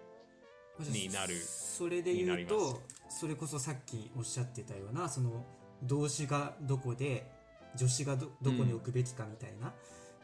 [0.80, 5.44] になるそれで言うとそれこそさっきおっしゃってたようなその
[5.82, 7.28] 動詞がどこで
[7.76, 9.72] 助詞がどどこに置くべきかみたいな、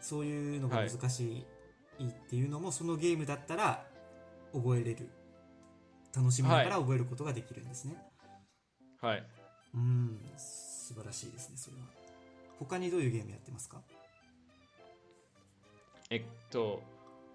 [0.00, 1.44] そういうのが難し
[1.98, 3.84] いっていうのも、そのゲームだったら
[4.52, 5.08] 覚えれる
[6.14, 7.96] 楽しみながら覚えることができるんですね。
[9.00, 9.26] はい。
[9.74, 11.82] うん素晴らしいですねそれは。
[12.58, 13.82] 他にどういうゲームやってますか？
[16.10, 16.82] えっと、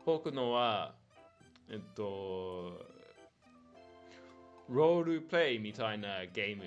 [0.05, 0.93] 僕のは、
[1.69, 2.85] えっと、
[4.69, 6.63] ロールプレイみたいなゲーム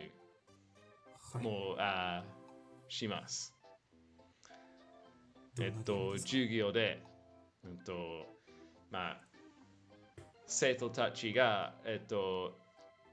[1.33, 1.45] はい。
[1.45, 2.25] も、あ
[2.89, 3.55] します。
[5.61, 7.01] えっと、授業で、
[7.65, 8.27] えっと、
[8.91, 9.21] まあ、
[10.47, 12.59] 生徒たちが、えっと、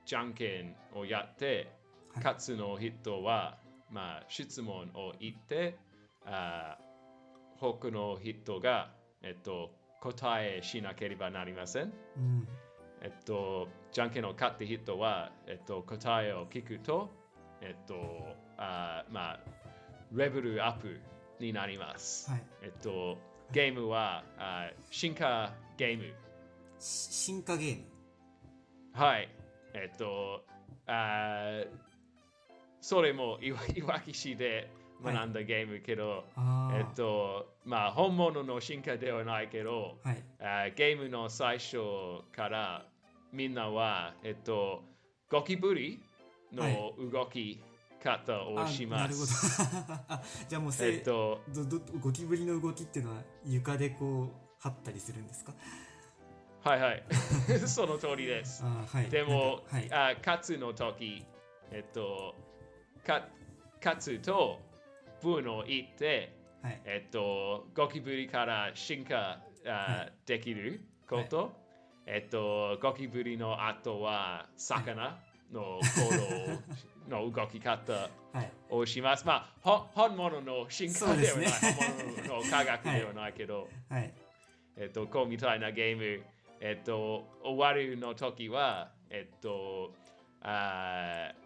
[0.05, 1.79] じゃんけんをやって、はい
[2.15, 3.59] 勝つの人は、
[3.91, 5.77] まあ、質問を言って、
[6.25, 6.77] あ
[7.59, 9.71] 他の人が、えっと、
[10.01, 11.93] 答えしなければなりません。
[12.17, 12.47] うん
[13.01, 17.09] えっと、じゃんけんを勝った人は、えっと、答えを聞くと、
[17.61, 17.95] えっと、
[18.57, 19.39] あまあ、
[20.11, 20.99] レベルアップ
[21.39, 22.29] になります。
[22.29, 23.17] はいえっと、
[23.51, 26.13] ゲームはあ進化ゲーム。
[26.79, 27.83] し進化ゲーム。
[28.93, 29.29] はい。
[29.73, 30.43] えっと、
[30.87, 31.63] あ
[32.81, 34.71] それもいわいわき市で
[35.03, 40.23] 学んだゲームけど、ああえっと、まあ、本物の進化ではないけど、はい。
[40.39, 41.77] あゲームの最初
[42.35, 42.85] から
[43.31, 44.83] みんなは、えっと、
[45.29, 46.01] ゴキブリ
[46.51, 46.63] の
[47.11, 47.61] 動き
[48.03, 49.25] 方をしあなるほど。
[49.25, 50.45] ます。
[50.47, 55.53] じゃあもうせ、えっと、どどゴキブリの動きっていうのは床でこう張ったりするんですか？
[56.63, 57.03] はいはい。
[57.67, 58.63] その通りです。
[58.63, 59.09] あーはい。
[59.09, 59.87] でも、はい。
[59.91, 61.25] あ勝つの時、
[61.71, 62.35] えっと、
[63.05, 63.27] か
[63.83, 64.59] 勝つと、
[65.21, 66.81] ブの言って、はい。
[66.85, 71.53] えっと、ゴキブリから進化あ、はできること、
[72.05, 75.17] えっと、ゴキブリの後は魚
[75.51, 75.79] の
[77.07, 78.51] 行動の動き方 はい。
[78.69, 79.25] をします。
[79.25, 81.51] まあ、ほ本物の進化ではない、ね。
[82.21, 84.13] 本物の科学ではないけど、はい。
[84.77, 86.23] えっと、こうみたいなゲーム、
[86.61, 89.93] えっと、終わるの時は、えっと、
[90.41, 91.39] あー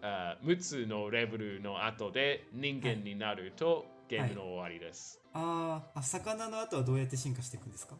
[0.00, 5.20] あー6つのレベルの後で人間になると、ゲームの終わりです。
[5.34, 7.96] あーあ魚の後はどうやって進化していくんですか？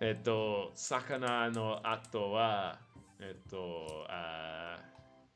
[0.00, 2.78] えっと、魚の後は、
[3.20, 4.78] えっと、あ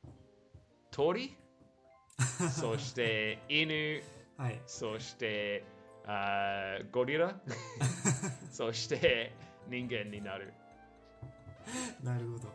[0.04, 0.08] ー
[0.90, 1.34] 鳥？
[2.50, 4.02] そして犬、
[4.36, 4.60] はい。
[4.66, 5.64] そして
[6.06, 7.34] あーゴリラ？
[8.52, 9.32] そして
[9.68, 10.52] 人間になる。
[12.02, 12.52] なるほど。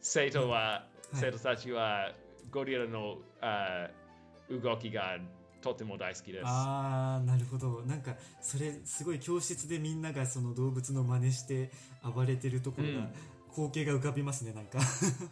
[0.00, 1.16] 生徒は、はい。
[1.16, 2.12] 生徒たちは
[2.50, 5.18] ゴリラのあー動きが
[5.60, 6.44] とても大好きです。
[6.46, 7.82] ああなるほど。
[7.82, 11.70] なんかそれすごい教室でみんながその動物の真似して
[12.02, 13.12] 暴れてるところが、うん。
[13.50, 14.78] 光景が浮かびますねなんか。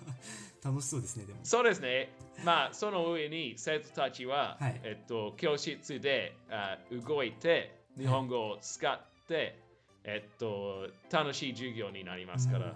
[0.64, 1.38] 楽しそうですねでも。
[1.44, 2.10] そうですね。
[2.44, 4.80] まあ、その上に生徒たちは、はい。
[4.82, 9.62] えっと、教室であ動いて、日本語を使って、
[10.06, 12.74] えっと、楽しい授業になりますから、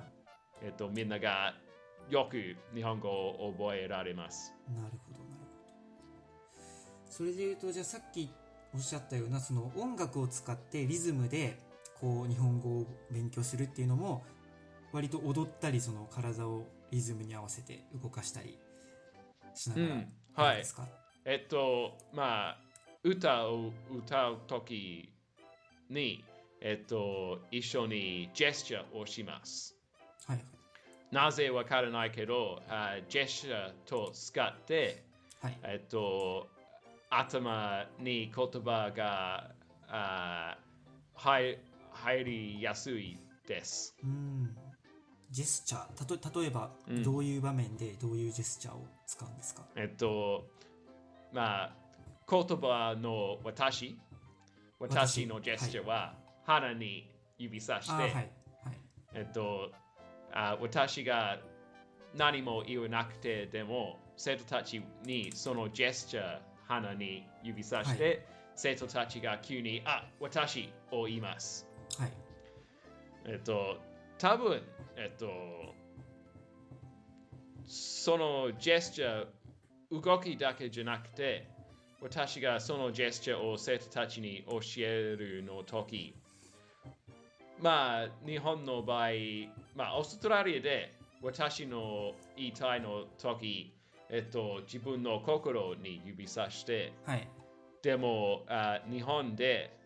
[0.63, 1.55] えっと、みんなが
[2.09, 4.53] よく日本語を覚えられます。
[4.69, 5.45] なるほどなるほ
[6.57, 7.11] ど。
[7.11, 8.29] それで言うとじゃあさっき
[8.75, 11.59] おっしゃったようなその音楽を使ってリズムで
[12.01, 14.23] こう日本語を勉強するっていうのも
[14.93, 18.59] 割と踊ったりその体をリズムに合わせて動かしたり
[19.55, 20.55] しながらうんやるはい。
[20.57, 20.89] んですか、
[21.25, 22.59] えっと、まあ、
[23.05, 25.13] 歌を歌うとき
[25.89, 26.25] に、
[26.61, 29.77] えっと、一緒にジェスチャーをします。
[30.27, 30.37] はい。
[30.37, 30.47] はい
[31.11, 35.03] なぜわからないけど、あジェスチャーと使って、
[35.43, 35.59] はい。
[35.65, 36.49] えっと、
[37.11, 39.51] 頭に言葉が
[39.89, 40.59] あ
[41.15, 41.59] 入
[41.91, 43.97] 入りやすいです。
[44.05, 44.57] うん。
[45.31, 47.03] ジェスチャーたと例えばうん。
[47.03, 50.47] どういう場面でどういうジェスチャーを使うんですか、えっと、
[51.33, 51.73] まあ、
[52.31, 53.99] 言葉の私、
[54.79, 58.11] 私のジェスチャーは鼻に指さして、あはい。
[58.13, 58.31] はい。
[59.15, 59.71] えっと
[60.33, 61.39] あ、私が
[62.15, 71.67] 何も言わなくてでも、生徒たちにそのジェスチャー、鼻に指さして、生徒たちが急に、あ、私を言います。
[71.99, 72.13] はい。
[73.27, 73.79] えっと、
[74.19, 74.63] 多分
[75.03, 75.31] えっと、
[77.67, 81.49] そのジェスチャー、動きだけじゃなくて、
[82.03, 86.15] 私がそのジェスチャーを生徒たちに教えるの時、
[87.63, 89.09] まあ、日本の場合、
[89.77, 93.75] まあ、オーストラリアで私の言いたいの時、
[94.09, 97.29] えっと、自分の心に指さして、はい。
[97.83, 99.77] でも、あ日本で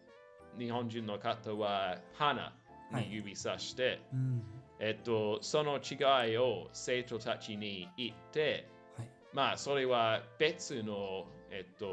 [0.58, 2.52] 日本人の方は鼻
[2.92, 4.42] に指さして、うん。
[4.78, 9.08] えっと、その違いを生徒たちに言って、はい。
[9.32, 11.86] まあ、それは別の、えっと、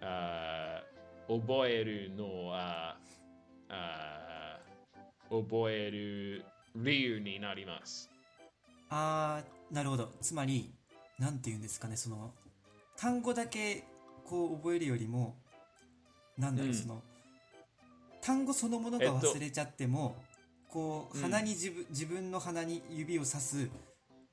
[0.00, 0.82] あ
[1.28, 2.96] 覚えるのは
[3.68, 4.25] あ
[5.30, 8.10] 覚える理由になります。
[8.90, 10.10] あーなるほど。
[10.20, 10.72] つまり
[11.18, 12.32] なんて言うんですかねその
[12.96, 13.84] 単語だけ
[14.24, 15.36] こう覚えるよりも
[16.38, 16.74] なんだろう、うん。
[16.74, 17.02] その
[18.20, 20.16] 単語そのものが忘れちゃっても、
[20.68, 23.68] こううん鼻に自分,、自分の鼻に指をさす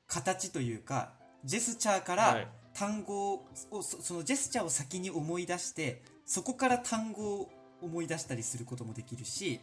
[0.08, 1.12] 形というか
[1.46, 2.48] ジェスチャーからはい。
[2.74, 7.50] 単語をそそのジェスチャーを先に思い出してそこから単語を
[7.84, 9.60] 思い出したりすることもできるし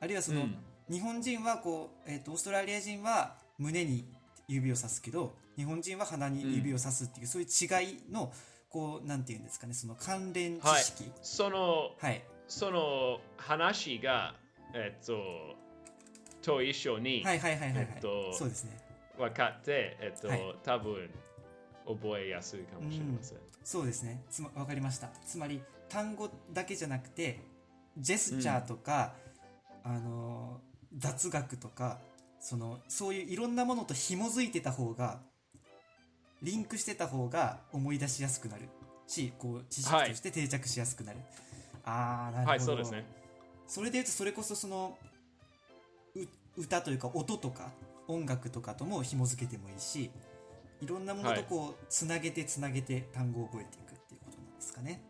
[0.00, 0.56] あるいはその、うん。
[0.90, 4.04] 日本人はこう、えー、とオーストラリア人は胸に
[4.48, 8.32] 指をさすけど日本人は鼻に指をさすっていう、そういう違いの
[8.68, 10.82] こうなんていうんですかねその関連知はい。
[10.82, 12.22] 識そのはい。
[12.48, 14.34] その話が、
[14.74, 15.20] えっと、
[16.42, 18.76] と一緒にはいはいはいはいはい、えっとそうですね。
[19.18, 20.56] 分かって、えっと、はい。
[20.64, 21.10] 多分
[21.86, 23.38] 覚えやすいかもしれません。
[23.62, 24.22] そうですね。
[24.30, 25.10] つまわかりました。
[25.26, 27.40] つまり単語だけじゃなくて
[27.98, 29.14] ジェスチャーとか、
[29.84, 30.60] あの
[30.96, 31.98] 雑学とか
[32.40, 35.20] そのそういういろんなものと紐づいてた方が
[36.42, 38.68] リンクしてた方が思い出しやすくなる
[39.06, 41.18] しこう知識として定着しやすくなる、
[41.84, 43.04] ああなるほど、はい、そうですね。
[43.66, 44.96] それでいうとそれこそその
[46.14, 46.20] う
[46.56, 47.70] 歌というか音とか
[48.08, 50.10] 音楽とかとも紐付けてもいいし
[50.80, 55.02] いろんなものとこうつなげてつなげて単語を覚えていくっていうことなんですかね。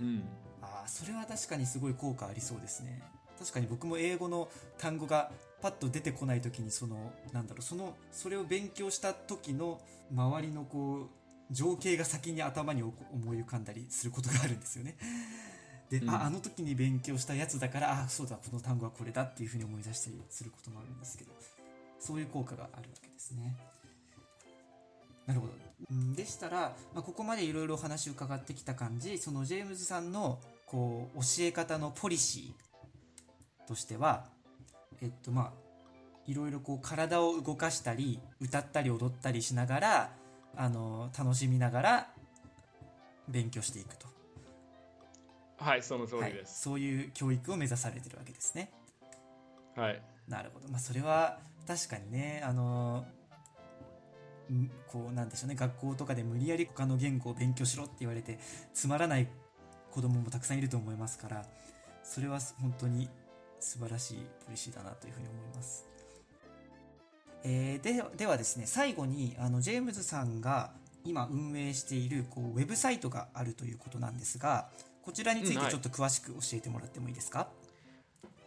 [0.00, 0.22] うん。
[0.62, 3.02] ああそれは確かにすごい効果ありそうですね
[3.38, 5.30] 確かに僕も英語の単語が
[5.60, 9.80] パッと出てこない時にそのなんだろうそのそれを勉強した時の
[10.12, 12.92] 周りのこう情景が先に頭に思
[13.34, 14.96] い浮かんだりすることがあるんですよね。
[15.90, 16.10] で、うん。
[16.10, 21.32] ああの時に勉強したやつだからあそうだこの単語はこれだっていうふうに思い出したりすることもあるんですけど
[22.00, 23.56] そういう効果があるわけですね。
[25.26, 25.52] なるほど。
[25.90, 32.65] うんでしたら、まあ、ここまでいろいろお話を伺ってきた感じそのジェームズさんのこう教え方のポリシー
[33.66, 34.26] としては
[35.00, 35.52] えっとまあ
[36.26, 40.10] いろいろこう体を動かしたり歌ったり踊ったりしながら
[40.56, 42.06] あの楽しみながら
[43.28, 44.06] 勉強していくと、
[45.58, 46.62] はい、その通はいりで、す。
[46.62, 48.70] そういう教育を目指されてるわけですね
[49.76, 50.02] はい。
[50.28, 53.04] なるほどまあそれは確かにねあの
[54.52, 58.38] んこうなんでしょうね学校とかで無理やり他の言語を勉強しろって言われて
[58.72, 59.28] つまらない
[59.90, 61.44] 子供もたくさんいると思いますから
[62.02, 63.08] それは本当に
[63.60, 65.86] 素晴らしいポリシーだなというふうに思います。
[67.44, 70.72] えーでではですね最後にあのジェームズさんが
[71.04, 74.68] 今運営しているこうウェブサイトがあるということなんですが
[75.06, 75.66] こちらについうんはい。
[75.66, 77.46] てちょっと詳しく教えてもらってもいいですか、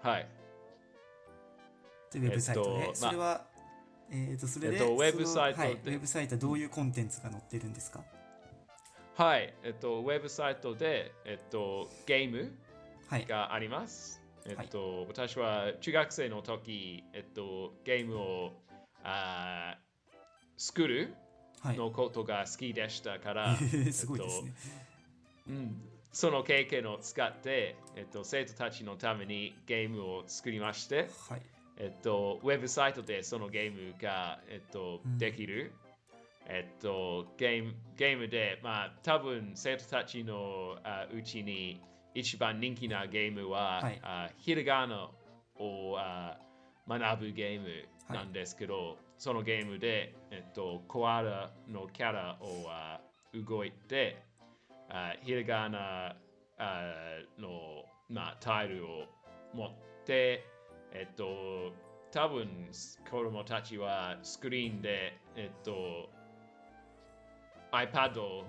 [0.03, 0.27] はい。
[2.15, 3.47] ウェブサイトで、えっとそれは、
[4.11, 8.01] えっ、と、それで、えっとウェブサイトはい、ウェブサイトはどういうコンテンツが載ってるんですか？
[9.17, 12.53] はい、えっと、ウェブサイトで、えっと、ゲーム
[13.09, 13.27] はい。
[13.27, 14.23] があります。
[14.47, 18.53] えっと、私は中学生の時、えっと、ゲームを
[19.03, 19.81] あー
[20.57, 21.15] 作る
[21.61, 21.77] はい。
[21.77, 23.57] のことが好きでしたから、
[23.91, 24.53] すごいですね。
[25.49, 25.83] うん、
[26.13, 31.43] その経験を使って、えっと、生徒たちのためにゲームを作りまして、はい。
[31.81, 35.19] えっと、ウェブサイトでそのゲームが、えっとうん。
[35.19, 35.73] できる。
[36.47, 41.81] えっと、ゲームゲームで、まあ、多分生徒たちのあうちに
[42.15, 44.01] 一番人気なゲームは、はい。
[44.03, 45.11] あひらがな
[45.59, 46.39] をあ
[46.89, 47.69] 学ぶゲーム
[48.13, 53.01] なんですけど、そのゲームで、えっと、コアラのキャラをあ
[53.35, 54.23] 動いて、
[54.89, 56.17] あひらがな
[56.59, 56.83] あ
[57.39, 59.05] の、まあ、タイルを
[59.55, 59.71] 持っ
[60.05, 60.45] て、
[60.93, 61.73] えっと、
[62.13, 66.09] 多分子供たちはスクリーンで、えっと、
[67.73, 68.45] iPad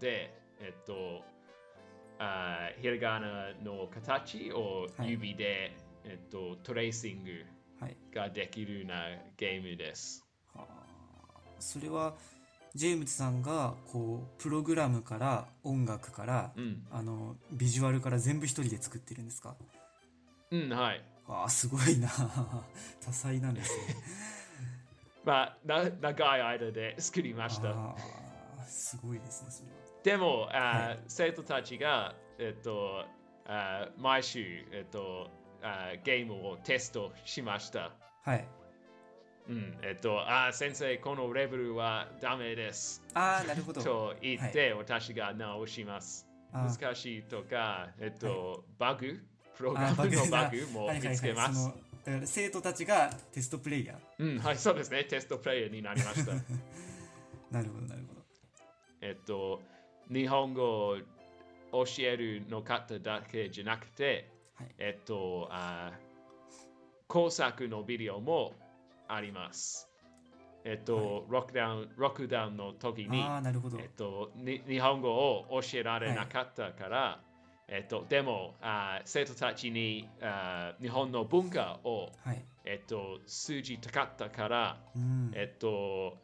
[0.00, 1.22] で、えっと、
[2.18, 7.30] あひらがなの形をはい指で、えっと、トレーシング
[7.80, 7.96] はい。
[8.14, 10.24] ができるようなゲームです。
[10.54, 10.66] はあ
[11.58, 12.14] それは、
[12.74, 16.86] ジェームズさんが、こう、プログラムから、音楽から、うん。
[16.92, 19.56] あの、ビジュアルから全部一人で作ってるんですか？
[20.50, 21.02] うん、はい。
[21.28, 22.08] ああ、すごいな。
[23.00, 23.94] 多彩なんですね。
[25.24, 27.96] まあ、な長い間で作りました。
[28.66, 29.76] すごいですね、それは。
[30.02, 33.06] でも、あはい生徒たちが、えっと、
[33.46, 35.30] あ毎週、えっと
[35.62, 37.92] あ、ゲームをテストしました。
[38.22, 38.46] はい。
[39.48, 43.02] うん、えっと、あ先生、このレベルはダメです。
[43.14, 43.82] ああ、なるほど。
[43.82, 46.26] と言って、私が直します。
[46.52, 49.20] 難しいとか、えっと、バグ
[49.56, 51.70] プログラムのバグも見つけます。
[52.04, 54.36] だから生徒たちがテストプレイヤー。
[54.36, 55.04] うん、はい、そうですね。
[55.04, 56.32] テストプレイヤーになりました。
[57.50, 58.20] なるほど、なるほど。
[59.00, 59.62] えっと、
[60.10, 60.98] 日本語を
[61.72, 65.92] 教えるの方だけじゃなくて、はい、えっとあ、
[67.08, 68.52] 工作のビデオも
[69.08, 69.88] あります。
[70.64, 73.22] えっと、はい、ロックダウン、ロックダウンの時に、
[73.78, 77.33] えっと、に日本語を教えられなかったから、はい、
[77.68, 86.18] えっと、でもあ生徒たちにあ日本の文化を、はい、えっと、数字高かったから、うん、えっと、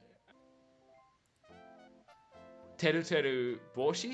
[2.76, 4.08] てるてる帽子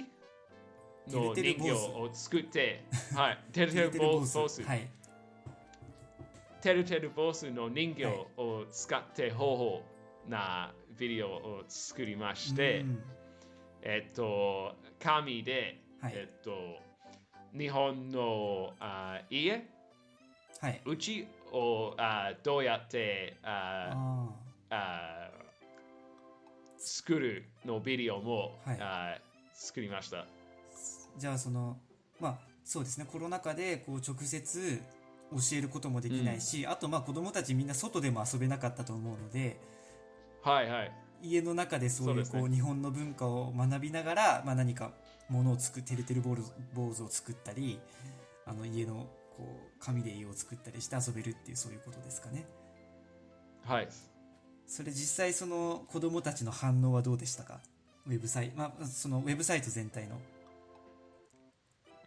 [1.09, 4.62] の人形を作って、はい、てるてる坊主。
[4.62, 4.89] はい。
[6.61, 9.83] てるてる坊主の人形を使って方法
[10.29, 12.85] なビデオを作りまして、
[13.83, 16.51] えっと、紙で、はい、えっと、
[17.57, 19.66] 日本のあ家、
[20.61, 24.28] はい、うちをあどうやってあ
[24.70, 25.30] あ
[26.78, 29.18] 作るのビデオも、はい、あ
[29.54, 30.26] 作りました。
[31.18, 31.78] じゃあその
[32.20, 34.82] まあそうですねコロナ禍でこう直接
[35.30, 39.59] 教えることもできないし、うん、あとまあ子供たちみんな外でも遊べなかったと思うので、
[40.42, 40.92] はいはい、
[41.22, 44.92] 家の中でそういうこう、日本の文化を学びながら、まあ、何か
[45.29, 46.37] ものを作ってるてる坊
[46.95, 47.81] 主を作ったり
[48.45, 49.07] あの家の
[49.37, 52.47] こう紙で家を作ったりして遊べるっていうそういうことですかね。
[53.64, 53.89] はい
[54.68, 57.61] それ実際その子供たちの反応はどうでしたか？
[58.07, 60.16] ウェブサイト、まあ、そのウェブサイト全体の。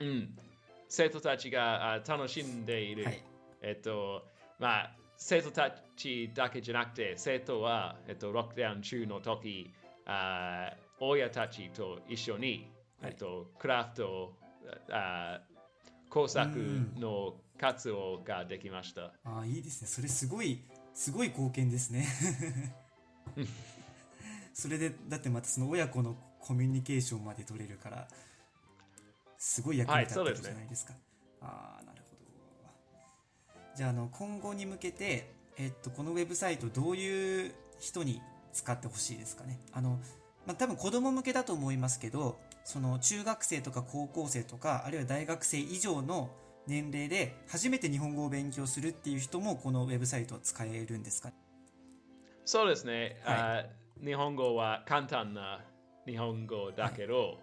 [0.01, 0.36] うん。
[0.89, 3.05] 生徒たちが楽しんでいる。
[3.05, 3.24] はい、
[3.61, 4.26] えっと、
[4.59, 9.74] まあ、生徒たちだけじゃなくて、生徒は、えっと、ロックダウン中の時、
[10.05, 12.72] あ親たちと一緒に、はい、
[13.03, 14.33] えっと、クラフト、
[14.91, 15.41] あ
[16.09, 16.49] 工作
[16.97, 19.13] の活動ができました。
[19.23, 19.87] ああ、いいですね。
[19.87, 22.07] それすごい、すごい貢献ですね。
[24.53, 28.07] それで、だってまたその親子のコミュニケーションまで取れるから、
[29.37, 30.93] すごい役に立ってるじゃないですか。
[30.93, 31.07] はい、すね、
[31.41, 32.19] ああ、なるほど。
[33.75, 38.21] じゃあ、あの、今後に向けて、えっと、このウェブサイト、どういう人に
[38.51, 39.59] 使ってほしいですかね。
[39.71, 39.99] あの、
[40.45, 42.39] まあ、多分子供向けだと思いますけど、
[42.70, 46.30] その中学生とか高校生とか、あるいは大学生以上の
[46.67, 51.32] 年齢で初めて日本語を勉強するっていう人もこのウェブサイトを使えるんですか？
[52.45, 53.63] そうですね、は
[53.99, 55.61] い、日本語は簡単な
[56.05, 57.38] 日本語だけど、はい、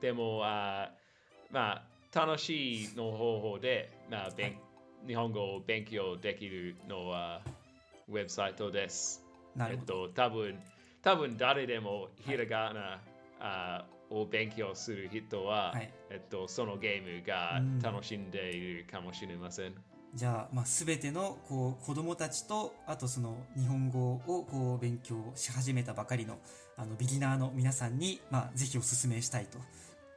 [0.00, 0.90] でもあ
[1.50, 1.82] ま
[2.14, 4.58] あ楽しいの方法で、まあはい、
[5.06, 7.42] 日本語を勉強できるのは
[8.08, 9.22] ウェブサイトです。
[9.54, 10.04] なるほど。
[10.06, 10.58] えっと、多分
[11.02, 13.00] 多分誰でもひらがな、
[13.40, 19.74] あを勉強する人は、はい、えっと、そのゲームが楽しんでいるかもしれません。
[20.14, 26.38] じゃあ、まあ、全てのこう子供たちとあとその日本語をこう勉強し始めたばかりの
[26.76, 29.58] あのビギナーの皆さんに、まあ、ぜひお勧めしたいと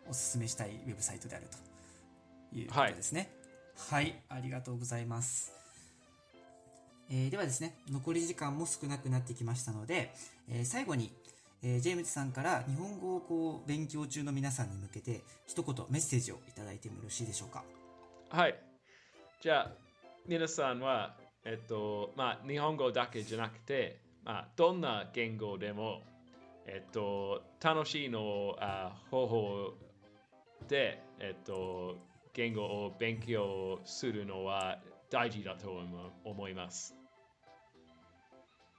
[0.10, 1.46] お勧めしたいウェブサイトである
[2.52, 3.30] ということですね。
[3.78, 5.52] はい、はい、ありがとうございます。
[7.10, 10.14] えー、ではですね、残り時間も少なくなってきましたので、
[10.50, 11.12] えー、最後に
[11.64, 17.64] えー、ジェームズさんから日本語をこう勉強中の皆さんに向けて一言メッセージをいただいてもよろしいでしょうか？
[18.30, 18.60] はい
[19.42, 19.72] じゃあ
[20.28, 26.02] 皆さんはえっとまあ日本語だけじゃなくてまあどんな言語でも
[26.66, 29.74] えっと楽しいのあ方法
[30.68, 31.98] でえっと
[32.34, 35.80] 言語を勉強するのは大事だと
[36.26, 36.96] 思います。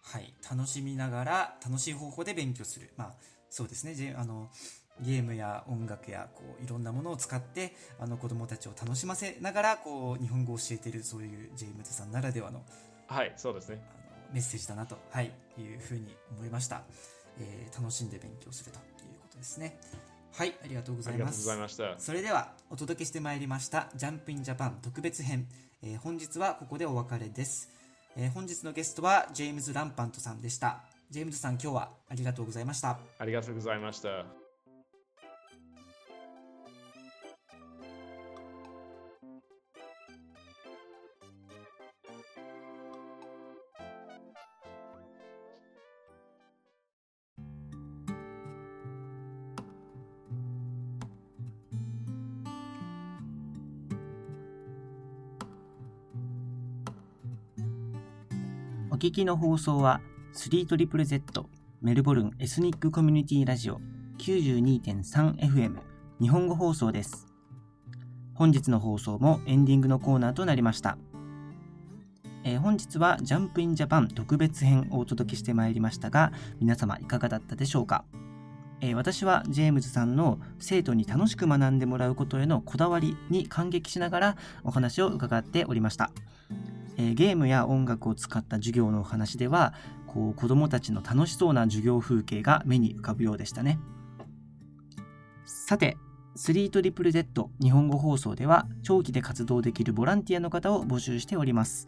[0.05, 2.91] はい、楽しみながら楽しい方法で勉強する。
[2.97, 3.15] まあ、
[3.49, 4.15] そうですね。
[4.17, 4.51] あの
[5.01, 12.63] ゲームや音楽やこういろんなものを使ってあの子供たちを楽しませながらこう日本語を教えているそういうジェームズさんならではの
[13.09, 13.81] はいそうですね。
[13.91, 13.95] あ
[14.29, 16.83] のメッセージだなと、はい、いうふうに思いました、
[17.39, 19.79] えー、楽しんで勉強するということですね。
[20.33, 21.21] はいありがとうございます。
[21.21, 21.95] ありがとうございました。
[21.99, 25.49] それではお届けしてまいりましたジャンプインジャパン特別編、
[25.83, 27.74] えー、本日はここでお別れです
[28.17, 30.83] えー、本日のゲストはジェームズ・ランパントさんでした。
[31.11, 32.99] ジェームズさん、今日はありがとうございました。
[33.19, 34.44] ありがとうございました。
[59.05, 60.01] 聞きの放送は
[60.33, 61.45] 3ZZZ
[61.83, 63.79] メルボルンエスニックコミュニティラジオ
[64.17, 65.77] 92.3FM
[66.23, 67.27] 日本語放送です。
[68.33, 70.97] 本日の放送もエンディングのコーナーとなりました。
[72.45, 78.07] えー、本日はジャンプインジャパン特別編をお届けしてまいりましたが、皆様いかがだったでしょうか、
[78.81, 86.11] えー、私はジェームズさんの生徒に楽しく学んでもらうことへのこだわりに感激しながらお話を伺っておりました。
[86.97, 89.75] えー、ゲームや音楽を使った授業のお話では、
[90.07, 93.79] こう子供たちの楽しそうな授業風景が目に浮かぶようでしたね。
[95.45, 95.97] さて、
[96.37, 101.87] 3ZZZ 日本語放送では長期で活動できるボランティアの方を募集しております。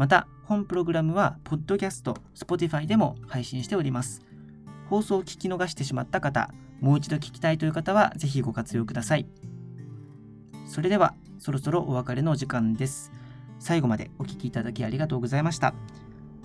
[0.00, 4.22] また、本プログラムは、ポッドキャスト、Spotify でも配信しております。
[4.88, 9.26] 放送を聞き逃してしまった方、もう一度聞きたいという方は、ぜひご活用ください。
[10.64, 13.12] それでは、そろそろお別れのお時間です。
[13.58, 15.74] 最後までお聴きいただきありがとうございました。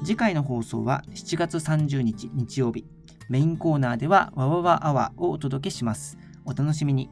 [0.04, 2.84] 次回の放送は7月30日日曜日。
[3.30, 6.18] メインコーナーではわわわアワーをお届けします。
[6.44, 7.10] お楽しみに。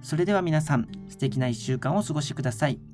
[0.00, 2.91] それでは皆さん、素敵な1週間をお過ごしください。